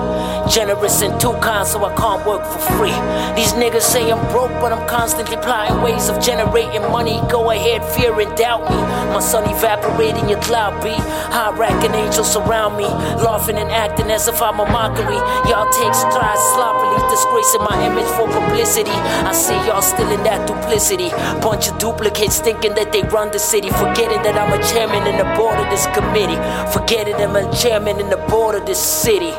Generous 0.49 1.01
in 1.01 1.17
two 1.19 1.33
kinds, 1.41 1.71
so 1.71 1.83
I 1.85 1.93
can't 1.95 2.25
work 2.25 2.43
for 2.45 2.59
free. 2.77 2.97
These 3.35 3.53
niggas 3.53 3.81
say 3.81 4.11
I'm 4.11 4.21
broke, 4.31 4.51
but 4.61 4.71
I'm 4.71 4.87
constantly 4.87 5.37
plotting 5.37 5.81
ways 5.81 6.09
of 6.09 6.21
generating 6.23 6.81
money. 6.91 7.21
Go 7.29 7.51
ahead, 7.51 7.83
fear 7.95 8.19
and 8.19 8.35
doubt 8.37 8.69
me. 8.69 8.77
My 9.13 9.19
sun 9.19 9.49
evaporating 9.49 10.29
your 10.29 10.41
cloud 10.41 10.81
beat. 10.83 10.99
High 11.31 11.55
racking 11.57 11.93
angels 11.93 12.31
surround 12.31 12.77
me, 12.77 12.85
laughing 13.23 13.57
and 13.57 13.69
acting 13.71 14.09
as 14.09 14.27
if 14.27 14.41
I'm 14.41 14.59
a 14.59 14.65
mockery. 14.65 15.19
Y'all 15.49 15.69
take 15.71 15.93
strides 15.93 16.41
sloppily, 16.55 16.97
disgracing 17.37 17.63
my 17.63 17.85
image 17.85 18.07
for 18.15 18.27
publicity. 18.27 18.91
I 18.91 19.31
see 19.31 19.55
y'all 19.67 19.81
still 19.81 20.09
in 20.11 20.23
that 20.23 20.47
duplicity. 20.47 21.09
Bunch 21.41 21.69
of 21.69 21.77
duplicates 21.77 22.39
thinking 22.39 22.73
that 22.75 22.91
they 22.91 23.01
run 23.03 23.31
the 23.31 23.39
city, 23.39 23.69
forgetting 23.69 24.21
that 24.23 24.37
I'm 24.37 24.59
a 24.59 24.63
chairman 24.63 25.03
and 25.07 25.19
the 25.19 25.35
board 25.37 25.59
of 25.59 25.69
this 25.69 25.85
committee. 25.87 26.37
Forgetting 26.71 27.17
that 27.17 27.29
I'm 27.29 27.35
a 27.35 27.55
chairman 27.55 27.99
and 27.99 28.11
the 28.11 28.17
board 28.29 28.55
of 28.55 28.65
this 28.65 28.79
city. 28.79 29.33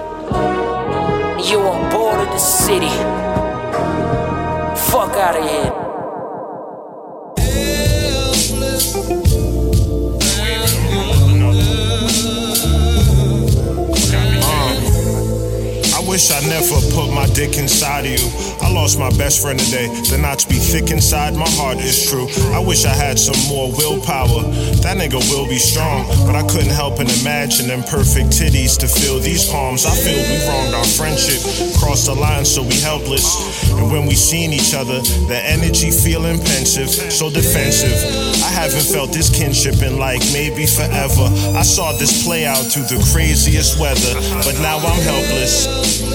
You 1.48 1.60
on 1.60 1.90
board 1.90 2.20
of 2.20 2.28
this 2.32 2.46
city. 2.66 2.90
Fuck 4.90 5.16
out 5.16 5.36
of 5.36 5.44
here. 5.44 5.88
I 9.00 9.47
wish 16.18 16.32
I 16.34 16.40
never 16.50 16.82
put 16.98 17.14
my 17.14 17.26
dick 17.30 17.58
inside 17.58 18.02
of 18.02 18.10
you. 18.10 18.26
I 18.58 18.72
lost 18.72 18.98
my 18.98 19.08
best 19.14 19.40
friend 19.40 19.56
today. 19.56 19.86
The 20.10 20.18
knots 20.18 20.44
be 20.44 20.58
thick 20.58 20.90
inside, 20.90 21.36
my 21.36 21.48
heart 21.54 21.78
is 21.78 22.10
true. 22.10 22.26
I 22.50 22.58
wish 22.58 22.84
I 22.84 22.92
had 22.92 23.20
some 23.20 23.38
more 23.46 23.70
willpower. 23.70 24.42
That 24.82 24.98
nigga 24.98 25.22
will 25.30 25.46
be 25.46 25.62
strong, 25.62 26.10
but 26.26 26.34
I 26.34 26.42
couldn't 26.42 26.74
help 26.74 26.98
and 26.98 27.06
imagine 27.22 27.68
them 27.68 27.86
perfect 27.86 28.34
titties 28.34 28.74
to 28.82 28.88
fill 28.90 29.20
these 29.20 29.46
palms. 29.46 29.86
I 29.86 29.94
feel 29.94 30.18
we 30.18 30.42
wronged 30.42 30.74
our 30.74 30.90
friendship, 30.98 31.38
crossed 31.78 32.10
the 32.10 32.18
line, 32.18 32.44
so 32.44 32.66
we 32.66 32.74
helpless. 32.82 33.70
And 33.70 33.86
when 33.86 34.04
we 34.10 34.18
seen 34.18 34.50
each 34.50 34.74
other, 34.74 34.98
the 35.30 35.38
energy 35.38 35.92
feeling 35.92 36.42
pensive, 36.42 36.90
so 36.90 37.30
defensive. 37.30 37.94
I 38.42 38.50
haven't 38.50 38.90
felt 38.90 39.12
this 39.12 39.30
kinship 39.30 39.86
in 39.86 40.02
like 40.02 40.18
maybe 40.34 40.66
forever. 40.66 41.30
I 41.54 41.62
saw 41.62 41.92
this 41.94 42.26
play 42.26 42.42
out 42.44 42.66
through 42.66 42.90
the 42.90 42.98
craziest 43.14 43.78
weather, 43.78 44.18
but 44.42 44.58
now 44.58 44.82
I'm 44.82 44.98
helpless. 45.06 46.07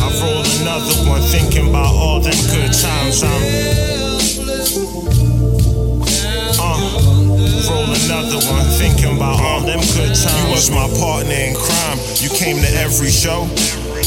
I 0.00 0.08
roll 0.20 0.44
another 0.60 0.96
one, 1.08 1.22
all 1.74 2.20
them 2.20 2.38
good 2.50 2.72
times. 2.72 3.22
I'm 3.22 3.42
uh, 6.58 6.78
roll 7.68 7.90
another 8.04 8.40
one, 8.46 8.66
all 9.40 9.60
them 9.60 9.80
good 9.94 10.14
times. 10.14 10.44
You 10.44 10.50
was 10.50 10.70
my 10.70 10.88
partner 10.98 11.34
in 11.34 11.54
crime. 11.54 11.98
You 12.20 12.30
came 12.30 12.56
to 12.62 12.70
every 12.78 13.10
show. 13.10 13.48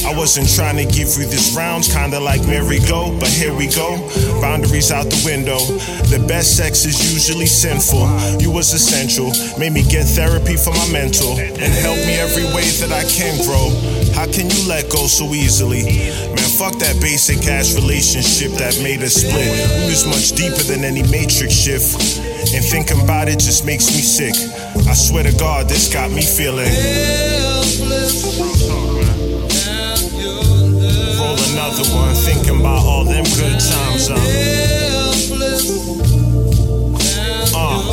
I 0.05 0.15
wasn't 0.15 0.49
trying 0.53 0.77
to 0.77 0.85
give 0.85 1.09
you 1.17 1.25
this 1.25 1.55
rounds, 1.55 1.93
kinda 1.93 2.19
like 2.19 2.45
merry 2.45 2.79
go, 2.79 3.15
but 3.19 3.29
here 3.29 3.53
we 3.53 3.67
go. 3.67 3.97
Boundaries 4.41 4.91
out 4.91 5.09
the 5.09 5.21
window. 5.25 5.59
The 6.07 6.23
best 6.27 6.57
sex 6.57 6.85
is 6.85 7.13
usually 7.13 7.45
sinful. 7.45 8.05
You 8.39 8.51
was 8.51 8.73
essential, 8.73 9.31
made 9.57 9.73
me 9.73 9.83
get 9.83 10.05
therapy 10.05 10.55
for 10.55 10.71
my 10.71 10.87
mental, 10.91 11.37
and 11.37 11.73
help 11.83 11.97
me 12.05 12.15
every 12.19 12.45
way 12.55 12.67
that 12.81 12.91
I 12.91 13.03
can 13.09 13.35
grow. 13.45 13.69
How 14.13 14.25
can 14.25 14.49
you 14.49 14.67
let 14.67 14.89
go 14.89 15.07
so 15.07 15.33
easily? 15.33 15.83
Man, 15.83 16.49
fuck 16.57 16.77
that 16.79 16.99
basic 17.01 17.45
ass 17.47 17.75
relationship 17.75 18.51
that 18.57 18.79
made 18.81 19.03
us 19.03 19.15
split. 19.15 19.51
We 19.83 19.91
was 19.91 20.05
much 20.05 20.31
deeper 20.33 20.63
than 20.63 20.83
any 20.83 21.03
matrix 21.11 21.53
shift. 21.53 22.21
And 22.53 22.63
thinking 22.63 23.01
about 23.01 23.27
it 23.27 23.39
just 23.39 23.65
makes 23.65 23.87
me 23.87 24.01
sick. 24.01 24.33
I 24.87 24.93
swear 24.93 25.23
to 25.23 25.35
God, 25.37 25.67
this 25.67 25.91
got 25.91 26.11
me 26.11 26.21
feeling. 26.21 26.71
Roll 28.39 28.46
another 31.67 31.95
one, 31.95 32.15
thinking 32.15 32.59
about 32.61 32.85
all 32.85 33.03
them 33.03 33.25
good 33.35 33.59
times. 33.59 34.09
Uh, 34.09 34.15
uh, 37.55 37.83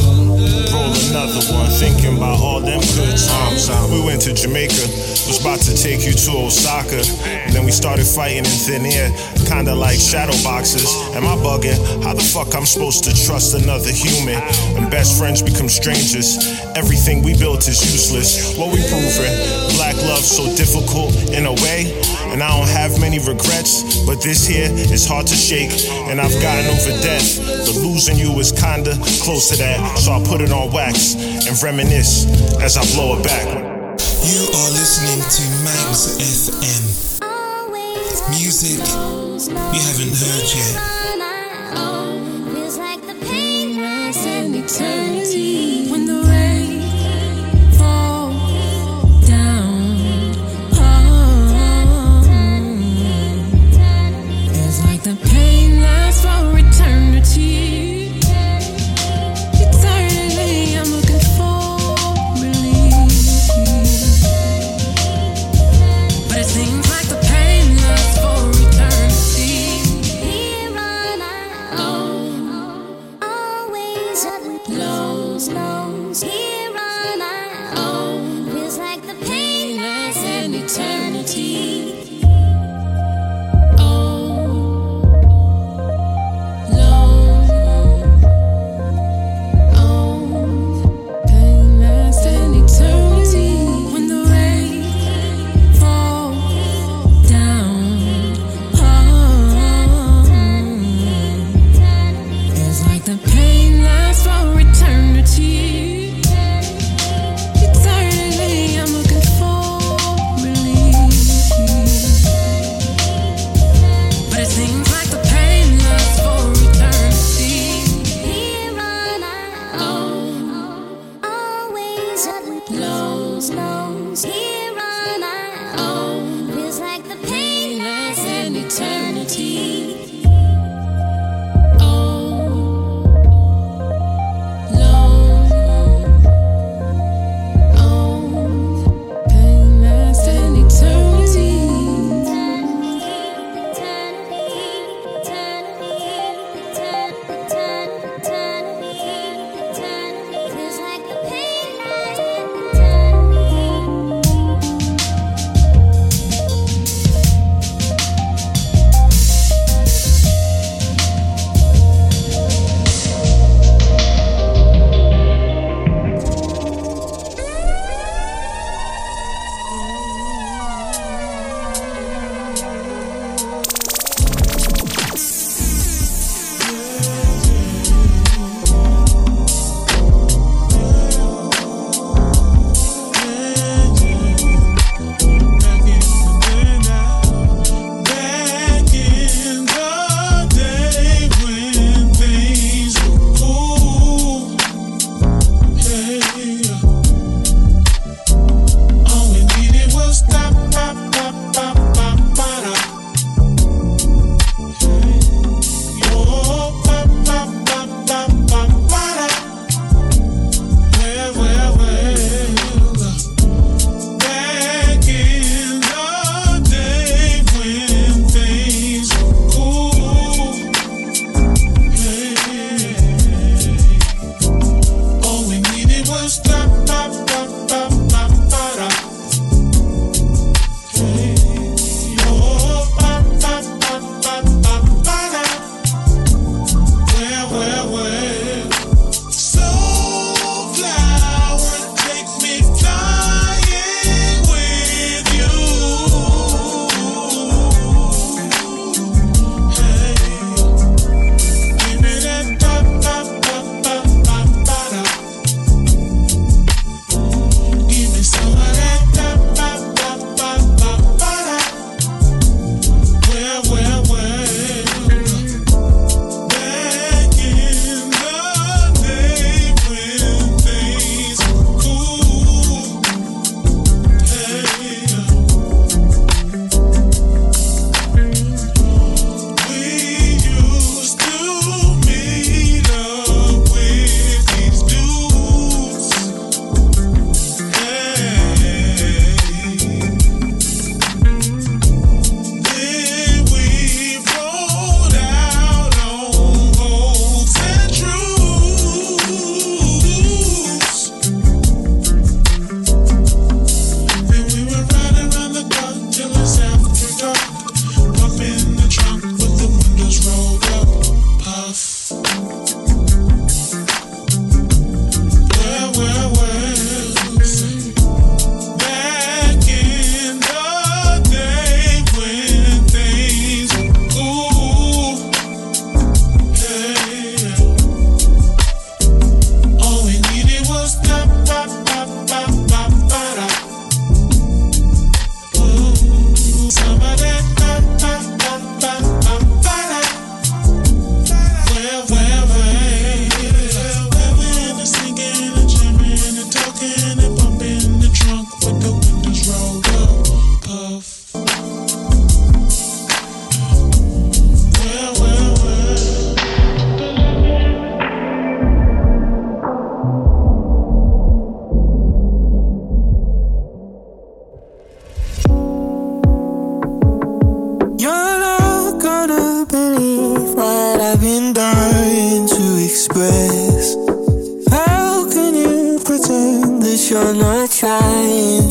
another 1.11 1.43
one, 1.53 1.70
thinking 1.70 2.16
about 2.16 2.39
all 2.39 2.61
them 2.61 2.79
good 2.95 3.18
times. 3.18 3.68
Uh, 3.68 3.89
we 3.91 4.01
went 4.07 4.22
to 4.22 4.33
Jamaica, 4.33 4.87
was 5.27 5.41
about 5.41 5.59
to 5.59 5.75
take 5.75 6.07
you 6.07 6.12
to 6.12 6.31
Osaka, 6.47 7.03
and 7.27 7.53
then 7.53 7.64
we 7.64 7.72
started 7.72 8.07
fighting 8.07 8.39
in 8.39 8.45
thin 8.45 8.87
air, 8.87 9.11
kinda 9.51 9.75
like 9.75 9.99
shadow 9.99 10.37
boxes. 10.45 10.87
Am 11.16 11.27
I 11.27 11.35
bugging? 11.43 11.75
How 12.05 12.14
the 12.14 12.22
fuck 12.22 12.55
I'm 12.55 12.66
supposed 12.66 13.03
to 13.05 13.27
trust 13.27 13.55
another 13.55 13.91
human? 13.91 14.39
And 14.79 14.89
best 14.89 15.18
friends 15.18 15.43
become 15.43 15.68
strangers, 15.68 16.39
everything 16.77 17.25
we 17.25 17.37
built 17.37 17.66
is 17.66 17.83
useless. 17.83 18.57
What 18.57 18.70
we 18.70 18.79
proving? 18.87 19.35
Black 19.75 19.97
love 20.07 20.22
so 20.22 20.47
difficult 20.55 21.11
in 21.35 21.47
a 21.47 21.53
way, 21.66 21.91
and 22.35 22.43
I 22.43 22.49
don't 22.49 22.68
have 22.68 23.01
many 23.01 23.20
regrets, 23.20 24.05
but 24.05 24.20
this 24.20 24.45
here 24.45 24.66
is 24.68 25.07
hard 25.07 25.24
to 25.28 25.37
shake, 25.37 25.70
and 26.11 26.20
I've 26.20 26.35
gotten 26.43 26.66
over 26.66 26.91
death. 27.01 27.39
But 27.39 27.76
losing 27.76 28.18
you 28.18 28.37
is 28.41 28.51
kinda 28.51 28.99
close 29.22 29.51
to 29.51 29.57
that, 29.59 29.78
so 29.99 30.12
I 30.12 30.20
put 30.24 30.41
it 30.41 30.51
on 30.51 30.72
wax 30.72 31.14
and 31.14 31.55
reminisce 31.62 32.26
as 32.61 32.76
I 32.76 32.82
blow 32.93 33.16
it 33.16 33.22
back. 33.22 33.47
You 34.26 34.43
are 34.51 34.70
listening 34.74 35.22
to 35.22 35.43
Magz 35.62 36.18
FM. 36.18 36.82
Music 38.30 38.82
you 39.47 39.80
haven't 39.87 40.14
heard 40.18 40.47
yet. 40.57 40.95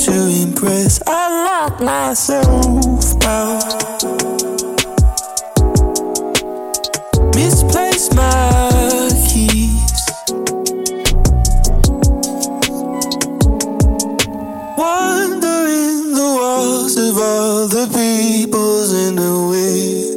to 0.04 0.12
impress. 0.12 1.02
I 1.08 1.30
lock 1.46 1.80
myself 1.80 3.24
out. 3.24 4.04
Misplace 7.34 8.14
my 8.14 9.10
keys. 9.30 10.04
Wandering 14.78 16.14
the 16.20 16.30
walls 16.38 16.98
of 16.98 17.18
all 17.18 17.68
the 17.70 17.88
peoples 17.96 18.92
in 18.94 19.16
the 19.16 19.36
way. 19.52 20.12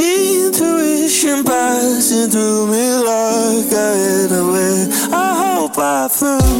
Intuition 0.00 1.44
passing 1.44 2.28
through 2.28 2.66
me 2.66 2.94
like 2.94 3.72
I 3.72 3.92
had 4.02 4.32
away. 4.32 4.88
I 5.12 5.28
hope 5.44 5.78
I 5.78 6.08
flew. 6.08 6.59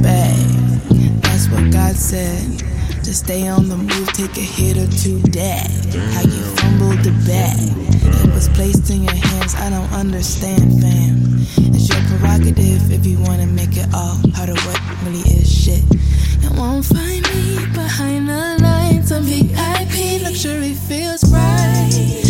bag. 0.00 0.46
That's 1.22 1.48
what 1.48 1.72
God 1.72 1.96
said. 1.96 2.62
Just 3.02 3.24
stay 3.24 3.48
on 3.48 3.68
the 3.68 3.76
move, 3.76 4.12
take 4.12 4.36
a 4.36 4.40
hit 4.40 4.76
or 4.76 4.86
two, 4.96 5.20
dad. 5.30 5.68
How 6.14 6.22
you 6.22 6.42
fumbled 6.56 6.98
the 7.04 7.12
bag. 7.26 7.58
It 8.24 8.34
was 8.34 8.48
placed 8.50 8.90
in 8.90 9.02
your 9.02 9.14
hands, 9.14 9.54
I 9.56 9.70
don't 9.70 9.92
understand, 9.92 10.80
fam. 10.80 11.42
It's 11.74 11.88
your 11.88 12.00
prerogative 12.06 12.92
if 12.92 13.04
you 13.04 13.18
wanna 13.20 13.46
make 13.46 13.76
it 13.76 13.88
all 13.92 14.18
part 14.34 14.48
of 14.48 14.58
what 14.66 14.80
really 15.04 15.26
is 15.34 15.50
shit. 15.50 15.82
You 16.42 16.50
won't 16.56 16.84
find 16.84 17.22
me 17.34 17.66
behind 17.74 18.28
the 18.28 18.58
lines 18.62 19.10
on 19.10 19.22
VIP, 19.22 20.22
luxury 20.22 20.74
feels 20.74 21.24
right. 21.32 22.21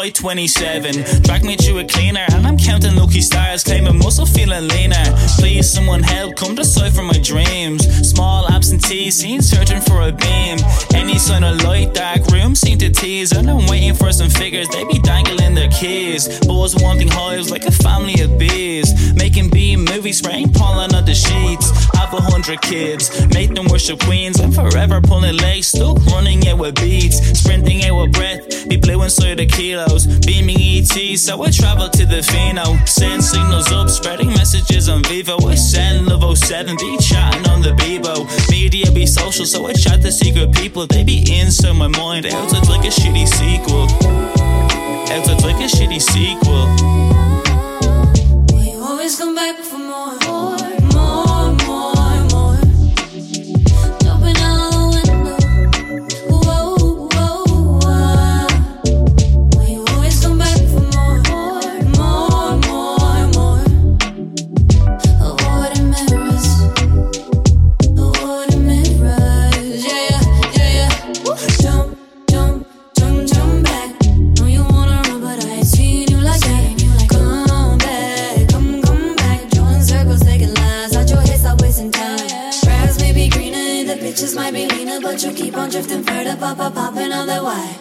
Flight 0.00 0.14
27, 0.14 1.20
drag 1.24 1.44
me 1.44 1.56
to 1.56 1.80
a 1.80 1.84
cleaner, 1.84 2.24
and 2.32 2.46
I'm 2.46 2.56
counting 2.56 2.96
lucky 2.96 3.20
stars, 3.20 3.62
claiming 3.62 3.98
muscle 3.98 4.24
feeling 4.24 4.66
leaner. 4.66 5.04
Please, 5.38 5.68
someone 5.68 6.02
help, 6.02 6.36
come 6.36 6.56
to 6.56 6.62
decipher 6.62 7.02
my 7.02 7.18
dreams. 7.18 7.84
Small 8.08 8.48
absentee, 8.48 9.10
seen 9.10 9.42
searching 9.42 9.82
for 9.82 10.00
a 10.00 10.10
beam. 10.10 10.56
Any 10.94 11.18
sign 11.18 11.44
of 11.44 11.62
light, 11.64 11.92
dark 11.92 12.26
room 12.28 12.54
seem 12.54 12.78
to 12.78 12.88
tease, 12.88 13.32
and 13.32 13.50
I'm 13.50 13.66
waiting 13.66 13.92
for 13.92 14.10
some 14.10 14.30
figures, 14.30 14.70
they 14.70 14.84
be 14.84 14.98
dangling 15.00 15.54
their 15.54 15.68
keys. 15.68 16.40
Boys 16.46 16.74
wanting 16.76 17.08
hives 17.08 17.50
like 17.50 17.66
a 17.66 17.70
family 17.70 18.22
of 18.22 18.38
bees. 18.38 19.14
Making 19.14 19.50
B 19.50 19.76
movies, 19.76 20.16
spraying 20.16 20.50
pollen 20.54 20.94
on 20.94 21.04
the 21.04 21.14
sheets. 21.14 21.70
A 22.12 22.20
hundred 22.20 22.60
kids, 22.60 23.08
make 23.28 23.54
them 23.54 23.68
worship 23.68 24.00
queens. 24.00 24.40
I'm 24.40 24.50
forever 24.50 25.00
pulling 25.00 25.36
legs, 25.36 25.68
stuck 25.68 26.04
running 26.06 26.46
out 26.48 26.58
with 26.58 26.74
beats. 26.74 27.38
Sprinting 27.38 27.84
out 27.84 28.02
with 28.02 28.12
breath, 28.12 28.68
be 28.68 28.76
blue 28.76 29.02
inside 29.02 29.38
the 29.38 29.46
kilos. 29.46 30.06
Beaming 30.26 30.56
ET, 30.58 31.16
so 31.16 31.40
I 31.40 31.50
travel 31.50 31.88
to 31.88 32.06
the 32.06 32.20
Fino. 32.22 32.76
Send 32.84 33.22
signals 33.22 33.70
up, 33.70 33.88
spreading 33.88 34.28
messages 34.28 34.88
on 34.88 35.04
Vivo. 35.04 35.38
I 35.46 35.54
send 35.54 36.06
Love 36.08 36.36
07, 36.36 36.76
be 36.76 36.98
chatting 36.98 37.48
on 37.48 37.62
the 37.62 37.70
Bebo. 37.70 38.26
Media 38.50 38.90
be 38.90 39.06
social, 39.06 39.46
so 39.46 39.66
I 39.66 39.72
chat 39.72 40.02
to 40.02 40.10
secret 40.10 40.52
people. 40.52 40.88
They 40.88 41.04
be 41.04 41.24
inside 41.40 41.76
my 41.76 41.86
mind, 41.86 42.26
out 42.26 42.52
it's 42.52 42.68
like 42.68 42.84
a 42.84 42.90
shitty 42.90 43.28
sequel. 43.28 43.86
Out 45.14 45.28
it's 45.30 45.44
like 45.44 45.62
a 45.62 45.68
shitty 45.70 46.02
sequel. 46.02 46.66
You 48.60 48.82
always 48.82 49.16
come 49.16 49.36
back 49.36 49.56
drifting 85.82 86.04
further, 86.04 86.36
pop, 86.36 86.58
pop, 86.58 86.74
popping 86.74 87.10
all 87.10 87.24
that 87.24 87.42
white. 87.42 87.79